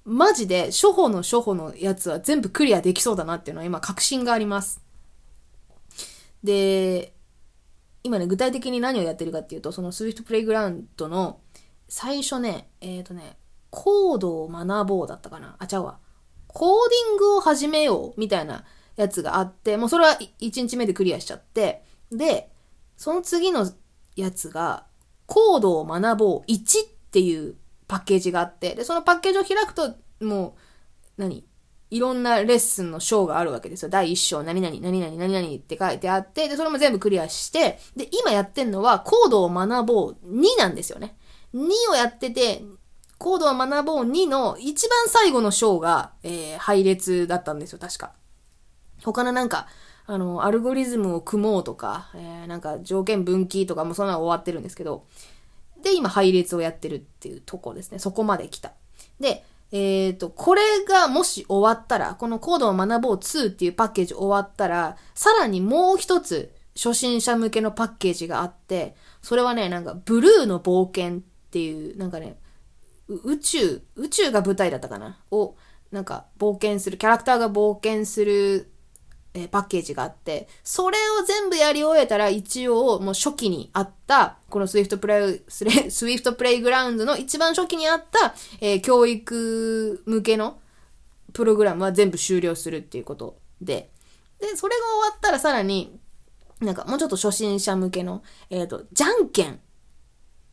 [0.04, 4.80] マジで初歩の初歩のやつは全部クリアできそうだなっていうのは今確信があります。
[6.42, 7.12] で、
[8.04, 11.40] 今ね、具体的に何をやってるかっていうと、その Swift Playground の
[11.88, 13.36] 最初ね、えっ、ー、とね、
[13.70, 15.98] コードを学ぼうだったかなあ、ちゃうわ。
[16.48, 18.64] コーディングを始めようみたいな
[18.96, 22.50] やつがあって、もうそれは1日目でクリアしちゃって、で、
[22.96, 23.70] その次の
[24.16, 24.86] やつが、
[25.26, 27.56] コードを学ぼう1っていう
[27.88, 30.56] パッケージがあって、で、そのパッケージを開くと、も
[31.18, 31.44] う、何？
[31.88, 33.88] いろんなレッスンの章があるわけですよ。
[33.88, 41.16] 第1章、何々、何々、何々って書いてあって、で、それも全部クリアして、で、今やってんのは、コードを学ぼう2なんですよね。
[41.56, 42.62] 2をやってて、
[43.18, 48.12] コードを学ぼう2の一番最後の章が、えー、配列だったんですよ、確か。
[49.02, 49.66] 他のなんか、
[50.06, 55.06] あの、アルゴリズムを組もうとか、えー、なんか条件分岐とかもそんなの終わってるんですけど、
[55.82, 57.98] で、今配列をやってるっていうとこですね。
[57.98, 58.72] そこまで来た。
[59.18, 72.38] で、えっ、ー、と、これがもし終わったら、このコードを学ぼう2っていうパッケージ終わったら、さらにもう一つ初心者向けのパッケージがあって、それはね、なんかブルーの冒険っていう、なんかね、
[73.08, 75.18] 宇宙、宇宙が舞台だったかな？
[75.30, 75.56] を、
[75.92, 78.72] なんか冒険する、キャラクターが冒険する、
[79.34, 90.58] えー、パッケージがあって、それを全部やり終えたら一応もう初期にあった、この Swift Play、Swift Playground の一番初期にあった、えー、教育向けの
[91.32, 93.90] プログラムは全部終了するっていうことで、
[94.40, 96.00] で、それが終わったらさらに、
[96.60, 99.60] なんかもうちょっと初心者向けの、えっ、ー、と、じゃんけん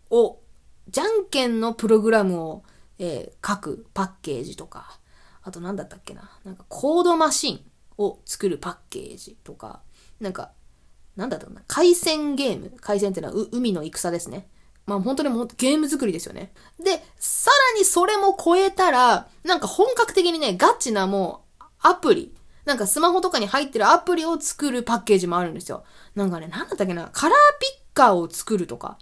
[0.10, 0.40] を、
[0.88, 2.64] じゃんけんのプログラムを、
[3.00, 5.00] えー、書くパッケージとか、
[5.42, 7.62] あと何だったっけな、なんかコードマシン
[7.98, 9.82] を作るパッケージとか、
[10.20, 10.52] なんか、
[11.16, 12.74] なんだったかな、海鮮ゲーム。
[12.80, 14.48] 海鮮ってのは海の戦ですね。
[14.86, 16.54] まあ本当にもゲーム作りですよね。
[16.84, 25.84] で、さらにそれも超えたら、なんか本格的にね、ガチなもうアプリ、なんかスマホとかに入ってるアプリを作るパッケージもあるんですよ。
[26.16, 28.98] なんかね、なんだったっけな、カラーピッカーを作るとか。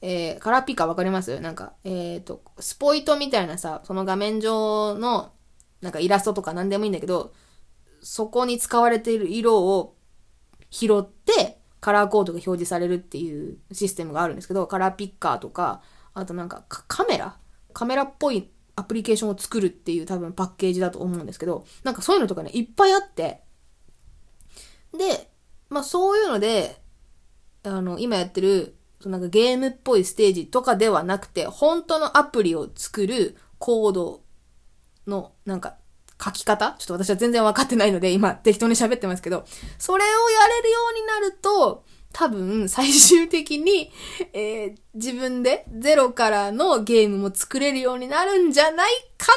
[0.00, 1.40] えー、カラーピッカーわかります？
[1.40, 5.32] なんか、えっ、ー、と、スポイトみたいなさ、その画面上の、
[5.80, 7.32] なんかイラストとか何でもいいんだけど、
[8.00, 9.96] そこに使われている色を
[10.70, 15.82] 拾って、カラーコードが表示されるっていうシステムがあるんですけど、カラーピッカーとか、
[16.14, 17.36] あとなんかカメラ？
[17.72, 23.42] カメラっぽいアプリケーションを作るっていう多分パッケージだと思うんですけど、なんかそういうのとかね、いっぱいあって、
[24.96, 25.30] で、
[25.68, 26.80] まあそういうので、
[27.64, 34.22] あの、今やってる、なんかゲームっぽいステージとかではなくて、本当のアプリを作るコード
[35.06, 35.76] のなんか
[36.22, 36.74] 書き方？
[36.78, 39.44] ちょっと私は全然わかってないので、今適当に喋ってますけど、
[39.78, 43.92] それをやれるようになると、多分最終的に、
[44.32, 49.28] えー、自分でゼロからのゲームも作れるようになるんじゃないか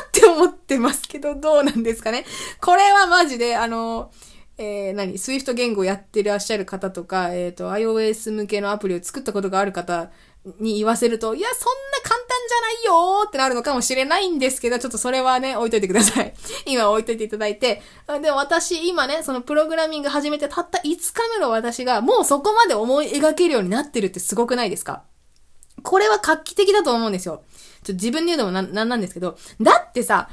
[0.00, 2.24] なって思ってますけど、どうなんですかね？
[2.60, 4.10] これはマジで、あの、
[4.56, 5.18] えー、何？
[5.18, 10.10] Swift 言語をやってらっしゃる方とか、えっ、ー、と、iOS 向けのアプリを作ったことがある方
[10.60, 16.34] に言わせると、いや、そんな簡単じゃないよーってなるのかもしれないんですけど、ちょっとそれはね、置いといてください。
[16.66, 17.82] 今置いといていただいて。
[18.22, 25.02] で、私、今ね、そのプログラミング始めてたった5日目の私が、もうそこまで思い描けるようになってるってすごくないですか？
[25.82, 27.42] これは画期的だと思うんですよ。
[27.82, 30.28] ちょっと自分で言うのもな、なんなんですけど、だってさ、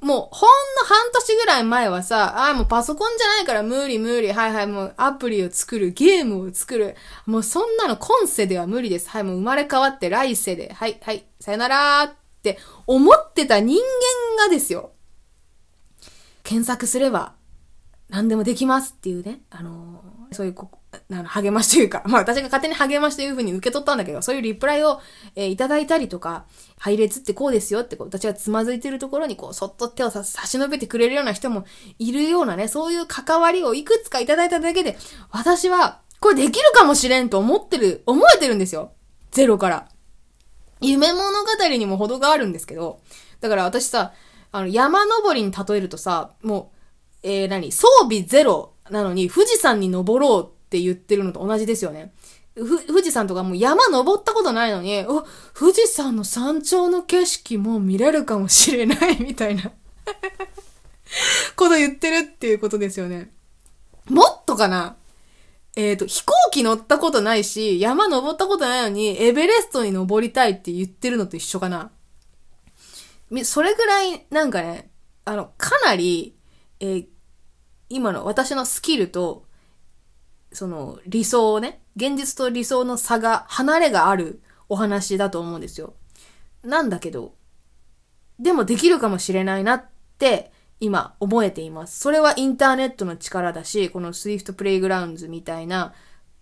[0.00, 4.32] もう、ほんの半年ぐらい前はさ、ああ、もうパソコンじゃないから無理無理。
[4.32, 6.96] はいはい、もうアプリを作る、ゲームを作る。
[7.24, 9.08] もうそんなの今世では無理です。
[9.08, 13.78] はい、もう生まれ変わって来世で、はい、はい、さよならって思ってた人
[14.38, 14.92] 間がですよ。
[16.42, 17.34] 検索すれば
[18.08, 25.00] 何でもできますっていうね、あのー、そういうこ、あの、励ましというか、 まあ私が勝手に励ましというふうに受け取ったんだけど、そういうリプライを、
[25.34, 26.46] えー、いただいたりとか、
[26.78, 31.64] 配列ってこうですよってこう、私がつまずいてるところにこう、そっと手を差し伸べてくれるような人も
[31.98, 34.98] いるようなね、そういう関わりをいくつかいただいただけで、
[35.30, 38.92] 私は、これできるかもしれんと思ってる、思えてるんですよ。
[39.30, 39.88] ゼロから。
[40.80, 43.00] 夢物語にも程があるんですけど、
[43.40, 44.12] だから私さ、
[44.52, 46.72] あの、山登りに例えるとさ、も
[47.22, 47.72] う、えー、何？
[47.72, 52.12] 装備ゼロなのに富士山に登ろうって言ってるのと同じですよね。
[52.54, 59.72] 富士山とかもう山登ったことないのに、お、富士山の山頂の景色も見れるかもしれないみたいな
[61.54, 63.30] こと言ってるっていうことですよね。
[64.08, 64.96] もっとかな？
[65.76, 71.90] えっ、ー、と、飛行機乗ったことないし、山登ったことないのに、エベレストに登りたいって言ってるのと一緒かな。
[73.44, 74.88] それぐらい、なんかね、
[75.26, 76.34] あの、かなり、
[76.80, 77.06] えー、
[77.88, 79.44] 今の私のスキルと、
[80.52, 85.94] その理想をね、現実と理想の差が、離れがあるお話だと思うんですよ。
[86.62, 87.34] なんだけど、
[88.38, 89.84] でもできるかもしれないなっ
[90.18, 91.98] て今思えています。
[92.00, 95.94] それはインターネットの力だし、この Swift Playgrounds みたいな、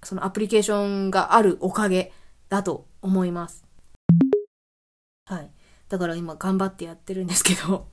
[0.03, 2.13] そのアプリケーションがあるおかげ
[2.49, 3.65] だと思います。
[5.27, 5.51] はい。
[5.89, 7.87] だから今頑張ってやってるんですけど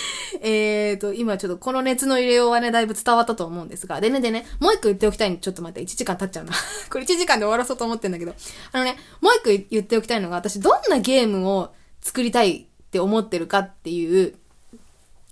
[0.40, 4.00] えーと、今ちょっとこの熱の入れようはね、だいぶ伝わったと思うんですが。
[4.00, 6.52] でね、でね、もう一個言っておきたいんで、ちょっと待って、1時間経っちゃうな。
[6.90, 8.34] これ1時間で終わらそうと思ってんだけど。
[8.72, 14.34] あのね、もう一個言っておきたいのが、私どんなゲームを作りたいって思ってるかっていう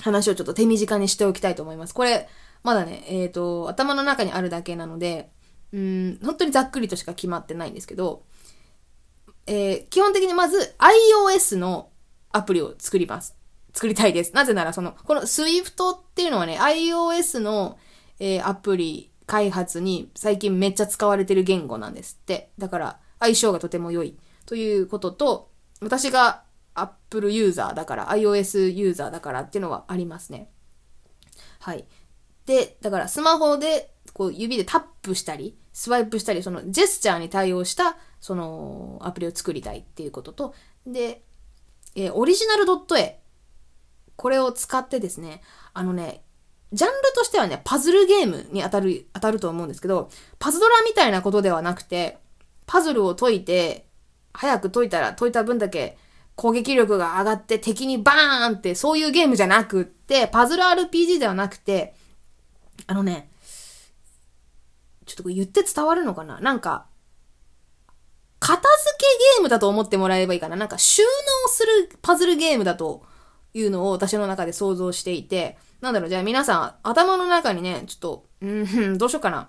[0.00, 1.94] 話をちょっと手短にしておきたいと思います。
[1.94, 2.28] これ、
[2.62, 5.30] まだね、えーと、頭の中にあるだけなので、
[5.72, 8.24] うん、本当にざっくりとしか決まってないんですけど、
[9.46, 11.90] えー、基本的にまず iOS の
[12.32, 13.39] アプリを作ります。
[13.72, 14.34] 作りたいです。
[14.34, 17.78] なぜなら、その、この Swift っていうのはね、iOS の、
[18.18, 22.50] えー、アプリ開発に最近めっちゃ使われてる言語なんですって。
[22.58, 25.50] だから相性がとても良いということと、
[25.80, 26.42] 私が
[26.74, 30.50] Apple ユーザーだから、iOS ユーザーだからっていうのはありますね。
[31.60, 31.84] はい。
[32.46, 40.54] で、だからスマホでこう指でタップしたり、スワイプしたり、そのジェスチャーに対応したそのアプリを作りたいっていうことと、
[40.86, 41.22] で、
[41.94, 43.20] えー、オリジナルドット絵。
[44.20, 45.40] これを使ってですね、
[45.72, 46.22] あのね、
[46.74, 52.18] ジャンルとしてはね、パズルゲームに当たる、当たると思うんですけど、パズドラみたいなことではなくて、
[52.66, 53.86] パズルを解いて、
[54.34, 55.96] 早く解いたら解いた分だけ
[56.36, 61.94] 攻撃力が上がって敵にバーンってそういうゲームじゃなくって、パズル RPG ではなくて、
[62.86, 63.30] あのね、
[65.06, 66.40] ちょっとこれ言って伝わるのかな？
[66.40, 66.84] なんか、
[68.38, 68.68] 片付
[68.98, 69.06] け
[69.36, 70.56] ゲームだと思ってもらえばいいかな？
[70.56, 73.08] なんか収納するパズルゲームだと
[73.54, 79.48] いうのを私の中で想像していて、なんだろう、じゃあ皆さん頭の中にね、ちょっと、うん、 どうしようかな。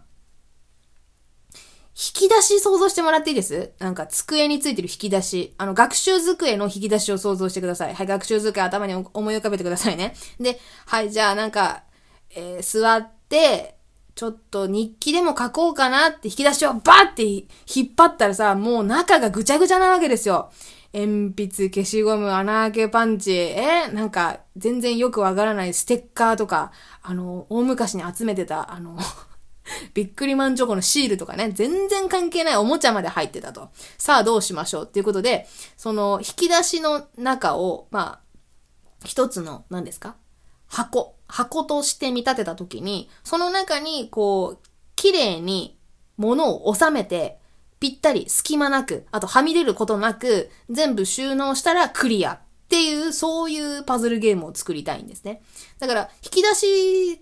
[1.94, 3.74] 引き出し想像してもらっていいです？
[3.80, 5.54] なんか机についてる引き出し。
[5.58, 7.94] あの、学習机の引き出しを想像してください。
[7.94, 10.16] はい、学習机頭に思い浮かべてくださいね。
[10.40, 11.84] で、はい、じゃあなんか、
[12.30, 13.76] えー、座って、
[14.16, 17.46] ちょっと日記でも書こうかなって引き出しをバーって引
[17.88, 20.52] っ張ったらさ、もう中がぐちゃぐちゃなわけですよ。
[20.94, 26.72] 鉛筆、消しゴム、穴開けパンチ、えなんか、全然よくわからないステッカーとか、
[27.02, 28.98] あの、大昔に集めてた、あの
[29.94, 33.70] ビックリマンチョコのシールとかね、全然関係ないおもちゃまで入ってたと。
[33.98, 40.16] さあどうしましょうっていうことで、その引き出しの中を、まあ、一つの、何ですか？
[40.68, 41.16] 箱。
[41.28, 45.78] 箱として見立てたときに、その中に、こう、綺麗に
[46.18, 47.40] 物を収めて、
[47.82, 55.42] ぴったり隙間なく、あとはみ出ることなく、全部収納したらクリアっていう、そういうパズルゲームを作りたいんですね。
[55.80, 57.22] だから、引き出し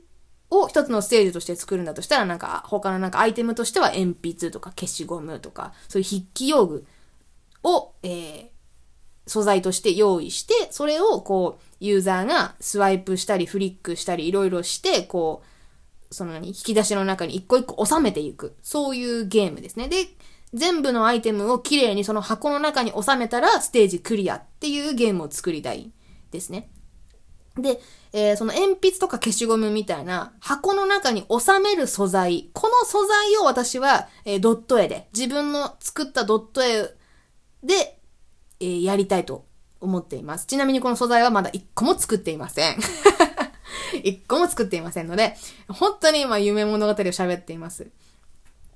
[0.52, 6.86] を一つのステージとして作るんだとしたら、なんか、他のなんかアイテムとしては鉛筆とか消しゴムとか、そういう筆記用具
[7.64, 8.48] を、えー、
[9.28, 15.42] 素材として用意して、それをこう、ユーザーがスワイプしたりフリックしたりいろいろして、こ
[16.12, 18.58] う、その、引き出しの中に一個一個収めていく。
[18.62, 19.88] そういうゲームですね。
[19.88, 20.10] で、
[20.54, 25.92] 全部のアイテムをきれいにその箱の中に収めたらステージクリアっていうゲームを作りたい
[26.32, 26.70] ですね。
[27.58, 27.80] で、
[28.14, 32.50] えー、その鉛筆とか消しゴムみたいな箱の中に収める素材。
[32.54, 36.94] この素材を私は、えー、ドット絵で、自分の作ったドット絵
[37.62, 38.00] で
[38.60, 39.46] えー、やりたいと
[39.80, 40.46] 思っています。
[40.46, 42.78] ちなみにこの素材はまだ一個も作っていません。
[44.04, 45.36] 一個も作っていませんので、
[45.70, 47.88] 本当に今夢物語を喋っています。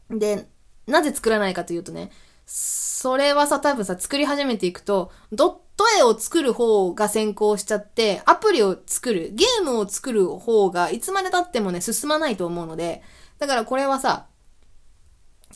[0.10, 0.48] で、
[0.88, 2.12] なぜ作らないかというとね、
[2.46, 13.02] それはさ、多分さ、作り始めていくと、ドット絵を作る方が先行しちゃって、アプリを作る、ゲームを作る方がいつまで経ってもね、進まないと思うので、
[13.40, 14.28] だからこれはさ、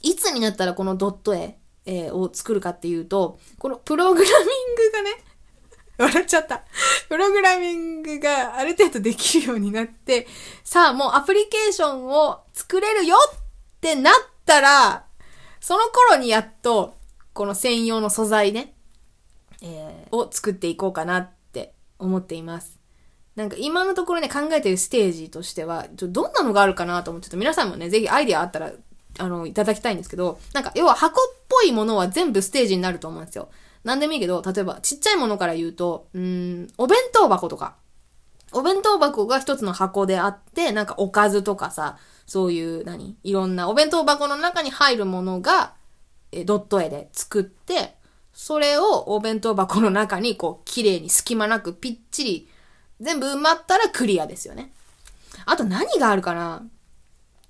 [0.01, 5.23] いつになったらこのドット絵、えー、を作るかっていうと、このプログラミングがね、
[5.97, 6.63] 笑っちゃった。
[7.09, 10.27] プログラミングがある程度できるようになって、
[10.63, 13.39] さあもうアプリケーションを作れるよっ
[13.81, 14.13] てなっ
[14.45, 15.06] たら、
[15.59, 16.95] その頃にやっと、
[17.33, 18.73] この専用の素材ね、
[19.61, 22.79] えー、を作っていこうかなって思っています。
[23.35, 28.71] なんか今のところね、考えてるステージとしては、ちょどんなのがあるかなと思ってて、皆さんもね、ぜひアイディアあったら
[29.19, 33.49] あの、いただきたいんですけど、なんか、要は箱っぽいものは全部ステージになると思うんですよ。
[33.83, 37.75] なんでもいいけど、例えば、ちっちゃいものから言うと、うん、お弁当箱とか。
[38.53, 41.97] お弁当箱が一つの箱であって、なんかおかずとかさ、
[42.27, 43.17] そういう、何？
[43.23, 45.73] いろんなお弁当箱の中に入るものが、
[46.31, 47.95] え、ドット絵で作って、
[48.33, 52.49] それをお弁当箱の中にこう、綺麗に隙間なくぴっちり、
[52.99, 54.73] 全部埋まったらクリアですよね。
[55.45, 56.63] あと何があるかな？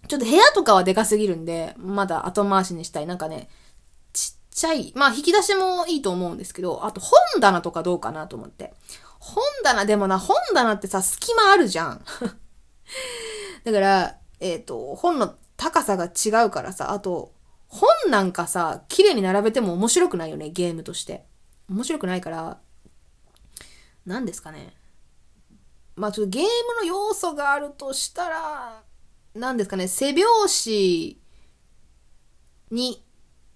[0.07, 3.07] ちょっと部屋とかはでかすぎるんで、まだ後回しにしたい。
[3.07, 3.49] なんかね、
[4.13, 8.73] ちっちゃい、まあ引き出しもいいと思うんですけど、あと本棚とかどうかなと思って。
[9.19, 12.05] 本棚でもな、本棚ってさ、隙間あるじゃん。
[13.65, 17.33] だから、えっ、ー、と、本の高さが違うからさ、あと、
[17.67, 21.25] 本なんかさ、綺麗に並べても面白くないよね、ゲームとして。
[21.69, 22.59] 面白くないから、
[24.05, 24.73] 何ですかね。
[25.95, 26.47] まあちょっとゲーム
[26.81, 28.83] の要素があるとしたら、
[29.33, 30.23] 何ですかね、背表
[30.65, 31.17] 紙
[32.71, 33.03] に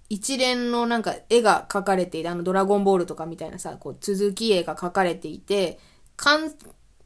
[0.09, 5.79] 一連のなんか絵が描かれていて、あのドラゴンボールとかみたいなさ、こう続き絵が描かれていて、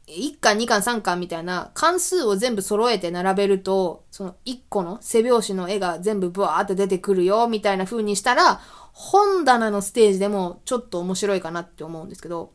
[0.07, 8.61] 1巻、2巻、3巻みたいな関数を全部揃えて並べると、その1個の背表紙の絵が全部ブワーって出てくるよ、みたいな風にしたら、
[8.93, 12.53] 本棚のステージでもちょっと面白いかなって思うんですけど、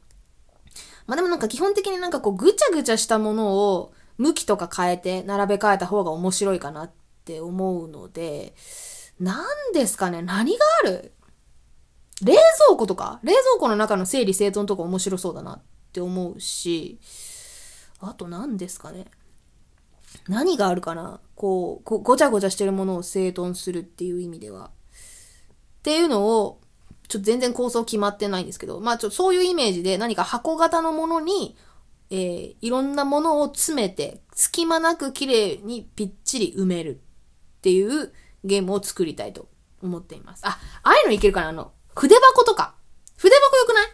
[1.07, 6.91] まあでもなんか基本的になんかこうぐちゃぐちゃしたものを向きとか変えて並べ替えた方が面白いかなっ
[7.25, 8.55] て思うので、
[9.19, 9.45] 何
[9.75, 11.13] ですかね何がある？
[12.23, 12.33] 冷
[12.69, 13.19] 蔵庫とか？
[13.23, 17.01] 冷蔵庫の中の整理整頓とか面白そうだなって思うし、
[18.01, 19.07] あと何ですかね。
[20.29, 21.21] 何があるかな。
[21.35, 24.71] こう、ごちゃごちゃしてるものを整頓するっていう意味では。
[24.71, 26.61] っていうのを、
[27.09, 31.57] ちょっと全然構想決まってないんですけど、まあちょっとそういうイメージで何か箱型のものに、
[32.11, 37.01] えー、いろんなものを詰めて、隙間なく綺麗にぴっちり埋める
[37.59, 38.13] っていう
[38.45, 39.49] ゲームを作りたいと
[39.83, 40.43] 思っています。
[40.45, 41.49] あ、ああいうのいけるかな。
[41.49, 42.75] あの、筆箱とか。
[43.17, 43.87] 筆箱よくない？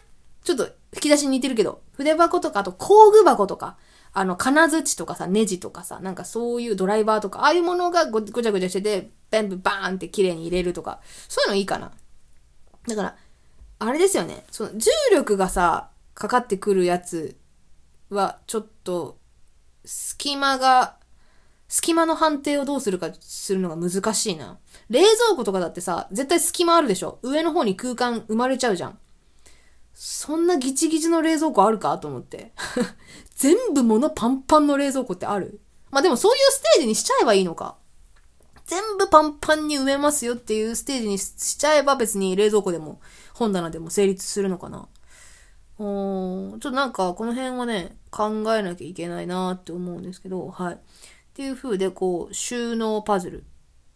[0.43, 3.77] ちょっと吹き出しに似てるけど、筆箱とか、あと工具箱とか、
[4.17, 11.91] あの、金槌とかさ、ネジとかさ、なんかそういうドライバーとか、ああいうものがごごちゃごちゃしてて、全部バーンって綺麗に入れるとか、そういうのいいかな。
[12.87, 13.15] だから、
[13.77, 14.43] あれですよね。
[14.49, 17.37] その、重力がさ、かかってくるやつ
[18.09, 19.19] は、ちょっと、
[19.85, 20.95] 隙間が、
[21.67, 24.57] 隙間の判定をどうするかするのが難しいな。
[24.89, 28.97] 冷蔵庫とかだってさ、絶対隙間あるでしょ上の方に空間生まれちゃうじゃん。
[29.99, 32.51] そんなギチギチの冷蔵庫あるかと思って。
[33.37, 35.61] 全部物パンパンの冷蔵庫ってある？
[35.91, 37.77] まあでもそういうステージにしちゃえばいいのか。
[38.65, 42.99] 全部パンパンに埋めますよっていうステージにしちゃえば別に冷蔵庫でも
[43.33, 44.89] 本棚でも成立するのかな。
[45.79, 50.73] うーん、ちょっとなんかこの辺はね、考えなきゃいけないなって思うんですけど、はい。
[50.73, 50.77] っ
[51.35, 53.43] ていう風でこう、収納パズル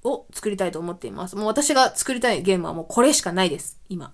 [0.03, 1.35] を作りたいと思っています。
[1.35, 3.79] もう私が作りたいゲームはもうこれしかないです。
[3.89, 4.13] 今。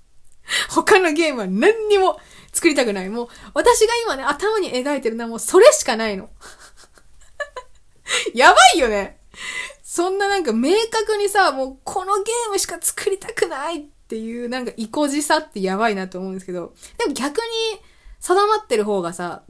[0.70, 2.18] 他のゲームは何にも
[2.56, 3.10] 作りたくない。
[3.10, 6.30] もう、私が今ね、頭に描いてるのはもうそれしかないの。
[8.34, 9.20] やばいよね。
[9.82, 17.42] そんななんか明確にさ、もうこのゲームしか作りたくないっていうなんか意固地さってやばいなと思うんですけど、でも逆に
[18.20, 19.42] 定まってる方がさ、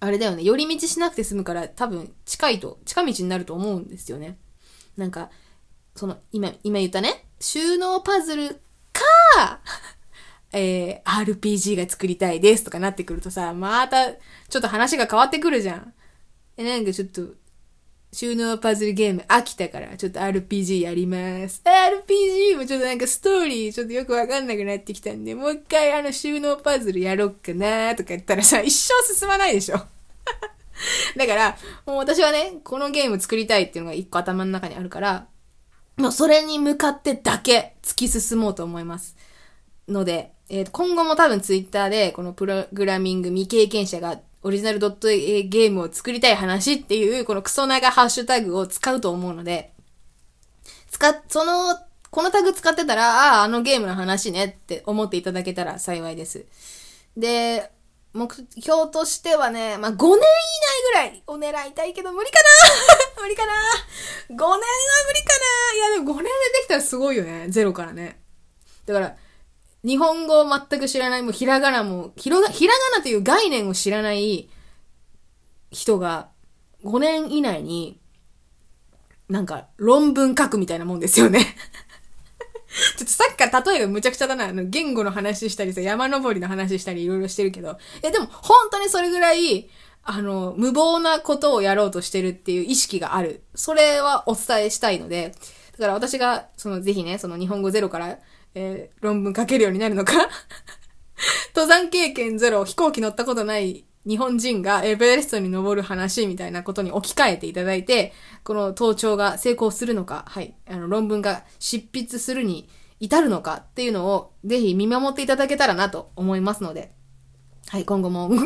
[0.00, 4.38] あれだよね、寄り道しなくて済むから多分近いと、近道になると思うんですよね。
[4.96, 5.30] なんか、
[5.94, 8.60] その、今、今言ったね、収納パズル
[8.92, 9.60] か、
[10.52, 15.92] えー、RPG が作りたいですとかなってくるとさ、また、ちょっと話が変わってくるじゃん。
[16.56, 17.34] え、なんかちょっと、
[18.10, 21.62] 収納パズルゲーム飽きたから、ちょっと RPG やります。
[21.64, 29.76] RPG もちょっとなんかストーリーちょっとよくわかんなくなってきたんで、もう一回あの収納パズルやろっかなとか言ったらさ、 一生進まないでしょ。
[31.16, 35.26] だから、もう私はね、このゲーム作りたいっていうのが一個頭の中にあるから、
[35.98, 39.16] もうそれに向かってだけ突き進もうと思います。
[39.86, 49.72] ので、えー、今後も多分ツイッターで、このプログラミング未経験者がオリジナルドットゲームを作りたい話っていう、このクソ長ハッシュタグを使うと思うので、
[50.90, 51.76] 使っ、その、
[52.10, 56.46] このタグ使ってたら、ああ、あのゲームの話ねって思っていただけたら幸いです。
[57.16, 57.70] で、
[58.14, 60.22] 目標としてはね、まあ、5年以内
[60.84, 62.38] ぐらいを狙いたいけど無理か
[63.16, 66.30] な 無理かな ?5 年は無理かないやでも5年でで
[66.64, 67.46] きたらすごいよね。
[67.50, 68.18] ゼロからね。
[68.86, 69.16] だから、
[69.84, 74.48] 日本語を全く知らない、もうひらがなも、ひらが、ひらがなという概念を知らない
[75.70, 76.28] 人が
[76.84, 78.00] 5年以内に、
[79.28, 81.40] なんか論文書くみたいなもんですよね
[82.96, 84.46] ちょっとさっきから例えがむちゃくちゃだな。
[84.46, 87.78] あの、言語の話したりさ、山登りの話したりいろいろしてるけど。
[88.02, 89.68] え、でも、本当にそれぐらい、
[90.02, 93.42] あの、無謀なことをやろうとしてるっていう意識がある。
[93.54, 95.34] それはお伝えしたいので、
[95.72, 98.18] だから私が、その、ぜひね、その日本語ゼロから、
[98.54, 100.12] えー、論文書けるようになるのか？
[101.54, 108.12] 登山経験ゼロ、飛行機乗ったことない日本人がエベレストに登る話みたいなことに置き換えていただいて、
[108.44, 112.68] この登頂が成功するのか、はい、あの論文が執筆するに
[113.00, 116.92] 至るのかっていうのをぜひ見守っていただけたらなと思いますので、
[117.68, 118.30] はい、今後も。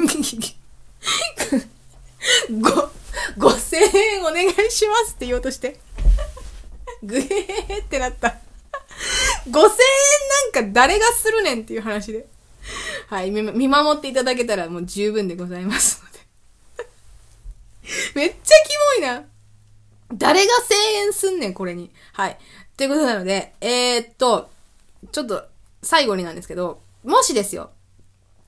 [2.51, 2.71] ご、
[3.39, 5.79] ご声援お願いしますって言おうとして。
[7.03, 8.37] ぐえーってなった。
[9.47, 9.63] 5000円
[10.55, 12.27] なんか誰がするねんっていう話で。
[13.09, 16.19] はい、見守っていただけたらもう十分でございますので。
[18.15, 18.55] めっちゃ
[18.99, 19.25] キモいな。
[20.15, 20.77] 誰が声
[21.07, 21.91] 援すんねん、これに。
[22.13, 22.39] はい。
[22.77, 24.51] ということなので、えー、っと、
[25.11, 25.45] ちょっと、
[25.83, 27.71] 最後になんですけど、もしですよ、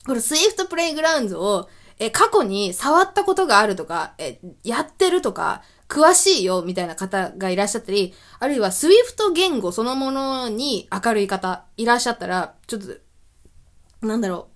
[0.05, 1.69] この Swift Playgrounds を、
[1.99, 12.87] え、過去に触ったことがあるとか、え、やってるとか、詳しいよ、みたいな方がいらっしゃったり、あるいは Swift 言語そのものに明るい方いらっしゃったら、ちょっと
[14.05, 14.49] なんだろ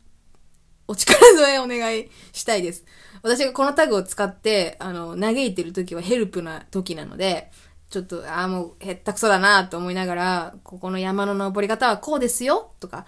[0.87, 2.85] う、お力添えお願いしたいです。
[3.21, 7.51] 私がこのタグを使って、あの、嘆いてる時はヘルプな時なので、
[7.89, 13.05] ちょっと、ああ、もう、へったくそだなと思いながら、ここの山の登り方はこうですよとか、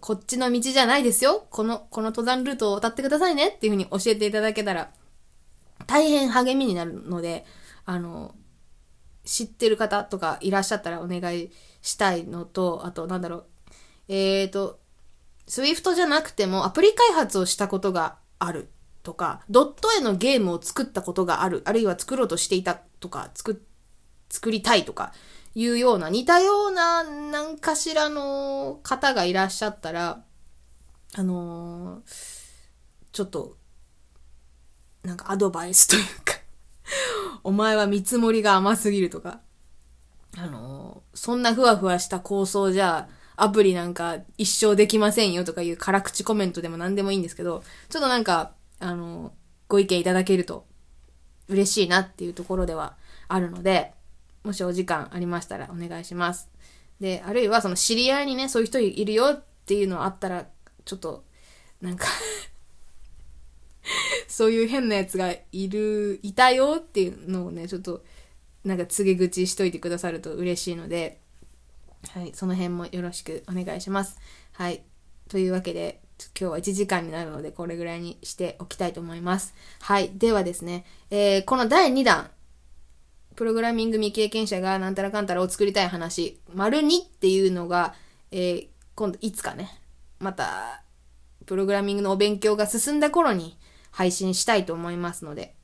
[0.00, 4.90] こっちの道じゃないですよこの、この登山ルートを渡ってくださいねっていう風に教えていただけたら、
[5.86, 7.44] 大変励みになるので、
[7.84, 8.34] あの、
[9.24, 11.50] 知ってる方とかいらっしゃったらお願い
[11.82, 13.46] したいのと、あと、なんだろう、
[14.08, 14.78] えーと、
[15.48, 18.70] Swift じゃなくてもアプリ開発をしたことがある
[19.02, 23.64] とか、ドット絵のゲームを作ったことがある、あるいは作ろうとしていたとか、作、
[24.28, 25.12] 作りたいとか、
[25.54, 30.22] いうような、似たような何かしらの方がいらっしゃったら、
[31.14, 32.02] あのー、
[33.12, 33.56] ちょっと、
[35.06, 36.34] なんかアドバイスというか
[37.44, 39.40] お前は見積もりが甘すぎるとか、
[40.36, 49.32] あのー、そんなふわふわした構想じゃ、アプリなんか一生できませんよとかいう辛口コメントでも何でもいいんですけど、ちょっとなんか、あのー、
[49.68, 50.66] ご意見いただけると
[51.48, 52.96] 嬉しいなっていうところでは
[53.28, 53.92] あるので、
[54.42, 56.48] もしお時間ありましたらお願いします。
[57.00, 60.46] で、あるいはその知り合いにね、そういう人いるよっていうのあったら、
[60.84, 61.24] ちょっと、
[61.80, 62.06] なんか
[64.28, 68.04] そういう変なやつがいる、いたよっていうのをね、ちょっと、
[68.64, 71.20] なんか告げ口しといてくださると嬉しいので、
[72.10, 74.18] はい、その辺もよろしくお願いします。
[74.52, 74.82] はい。
[75.28, 76.00] というわけで、
[76.38, 79.54] 今日は1時間になるので、これぐらいにしておきたいと思います。
[79.80, 80.10] はい。
[80.14, 82.30] ではですね、えー、この第2弾、
[83.34, 87.94] プログラミング未経験者がなんたらかんたらを作りたい話、丸2っていうのが、
[88.30, 89.80] えー、今度いつかね、
[90.18, 90.82] また、
[91.44, 93.56] プログラミングのお勉強が進んだ頃に
[93.96, 95.54] 配信したいと思いますので、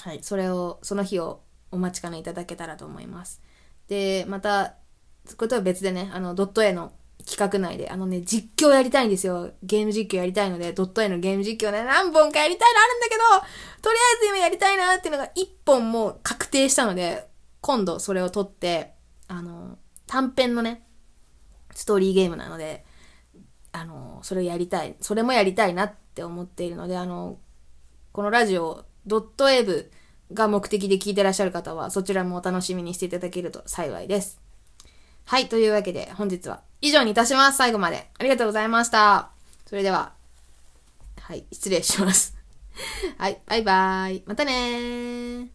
[0.00, 3.40] はい、それを、その日をお待ちかねいただけたらと思います。
[3.86, 4.74] で、また、
[5.36, 6.92] ことは別でね、あの、ドット A の
[7.24, 9.52] 企画内で、あのね、実況やりたいんですよ。
[9.62, 17.28] ゲーム実況やりたいので、ドット A のゲーム実況ね、何本かやりたいのあるんだけど、とりあえず今やりたいなっていうのが1本もう確定したので、
[17.60, 18.94] 今度それを撮って、
[19.28, 19.78] あの、
[20.08, 20.82] 短編のね、
[21.72, 22.84] ストーリーゲームなので、
[23.70, 27.38] あの、それをやりたい、それもやりたいなっって思っているので、あの、
[28.10, 29.88] このラジオ、ドット A ブ
[30.32, 34.40] が目的で聞いてらっしゃる方は、そちらもお楽しみにしていただけると幸いです。
[35.26, 37.58] はい、というわけで本日は以上にいたします。
[37.58, 38.08] 最後まで。
[38.18, 39.30] ありがとうございました。
[39.66, 40.12] それでは、
[41.20, 42.36] はい、失礼します。
[43.16, 44.22] はい、バイバーイ。
[44.26, 45.48] またねー。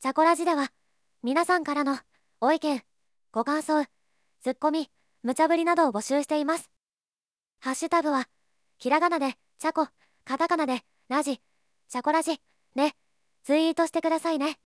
[0.00, 0.72] チャコラジでは、
[1.22, 1.96] 皆さんからの
[2.40, 2.82] ご意見、
[3.30, 3.84] ご感想、
[4.42, 4.90] ツッコミ、
[5.22, 6.75] 無茶ぶりなどを募集しています。
[7.60, 8.28] ハッシュタグは、
[8.78, 9.88] ひらがなで、チャコ、
[10.24, 11.40] カタカナで、ラジ、
[11.88, 12.40] チャコラジ、
[12.74, 12.94] ね、
[13.42, 14.58] ツイートしてくださいね。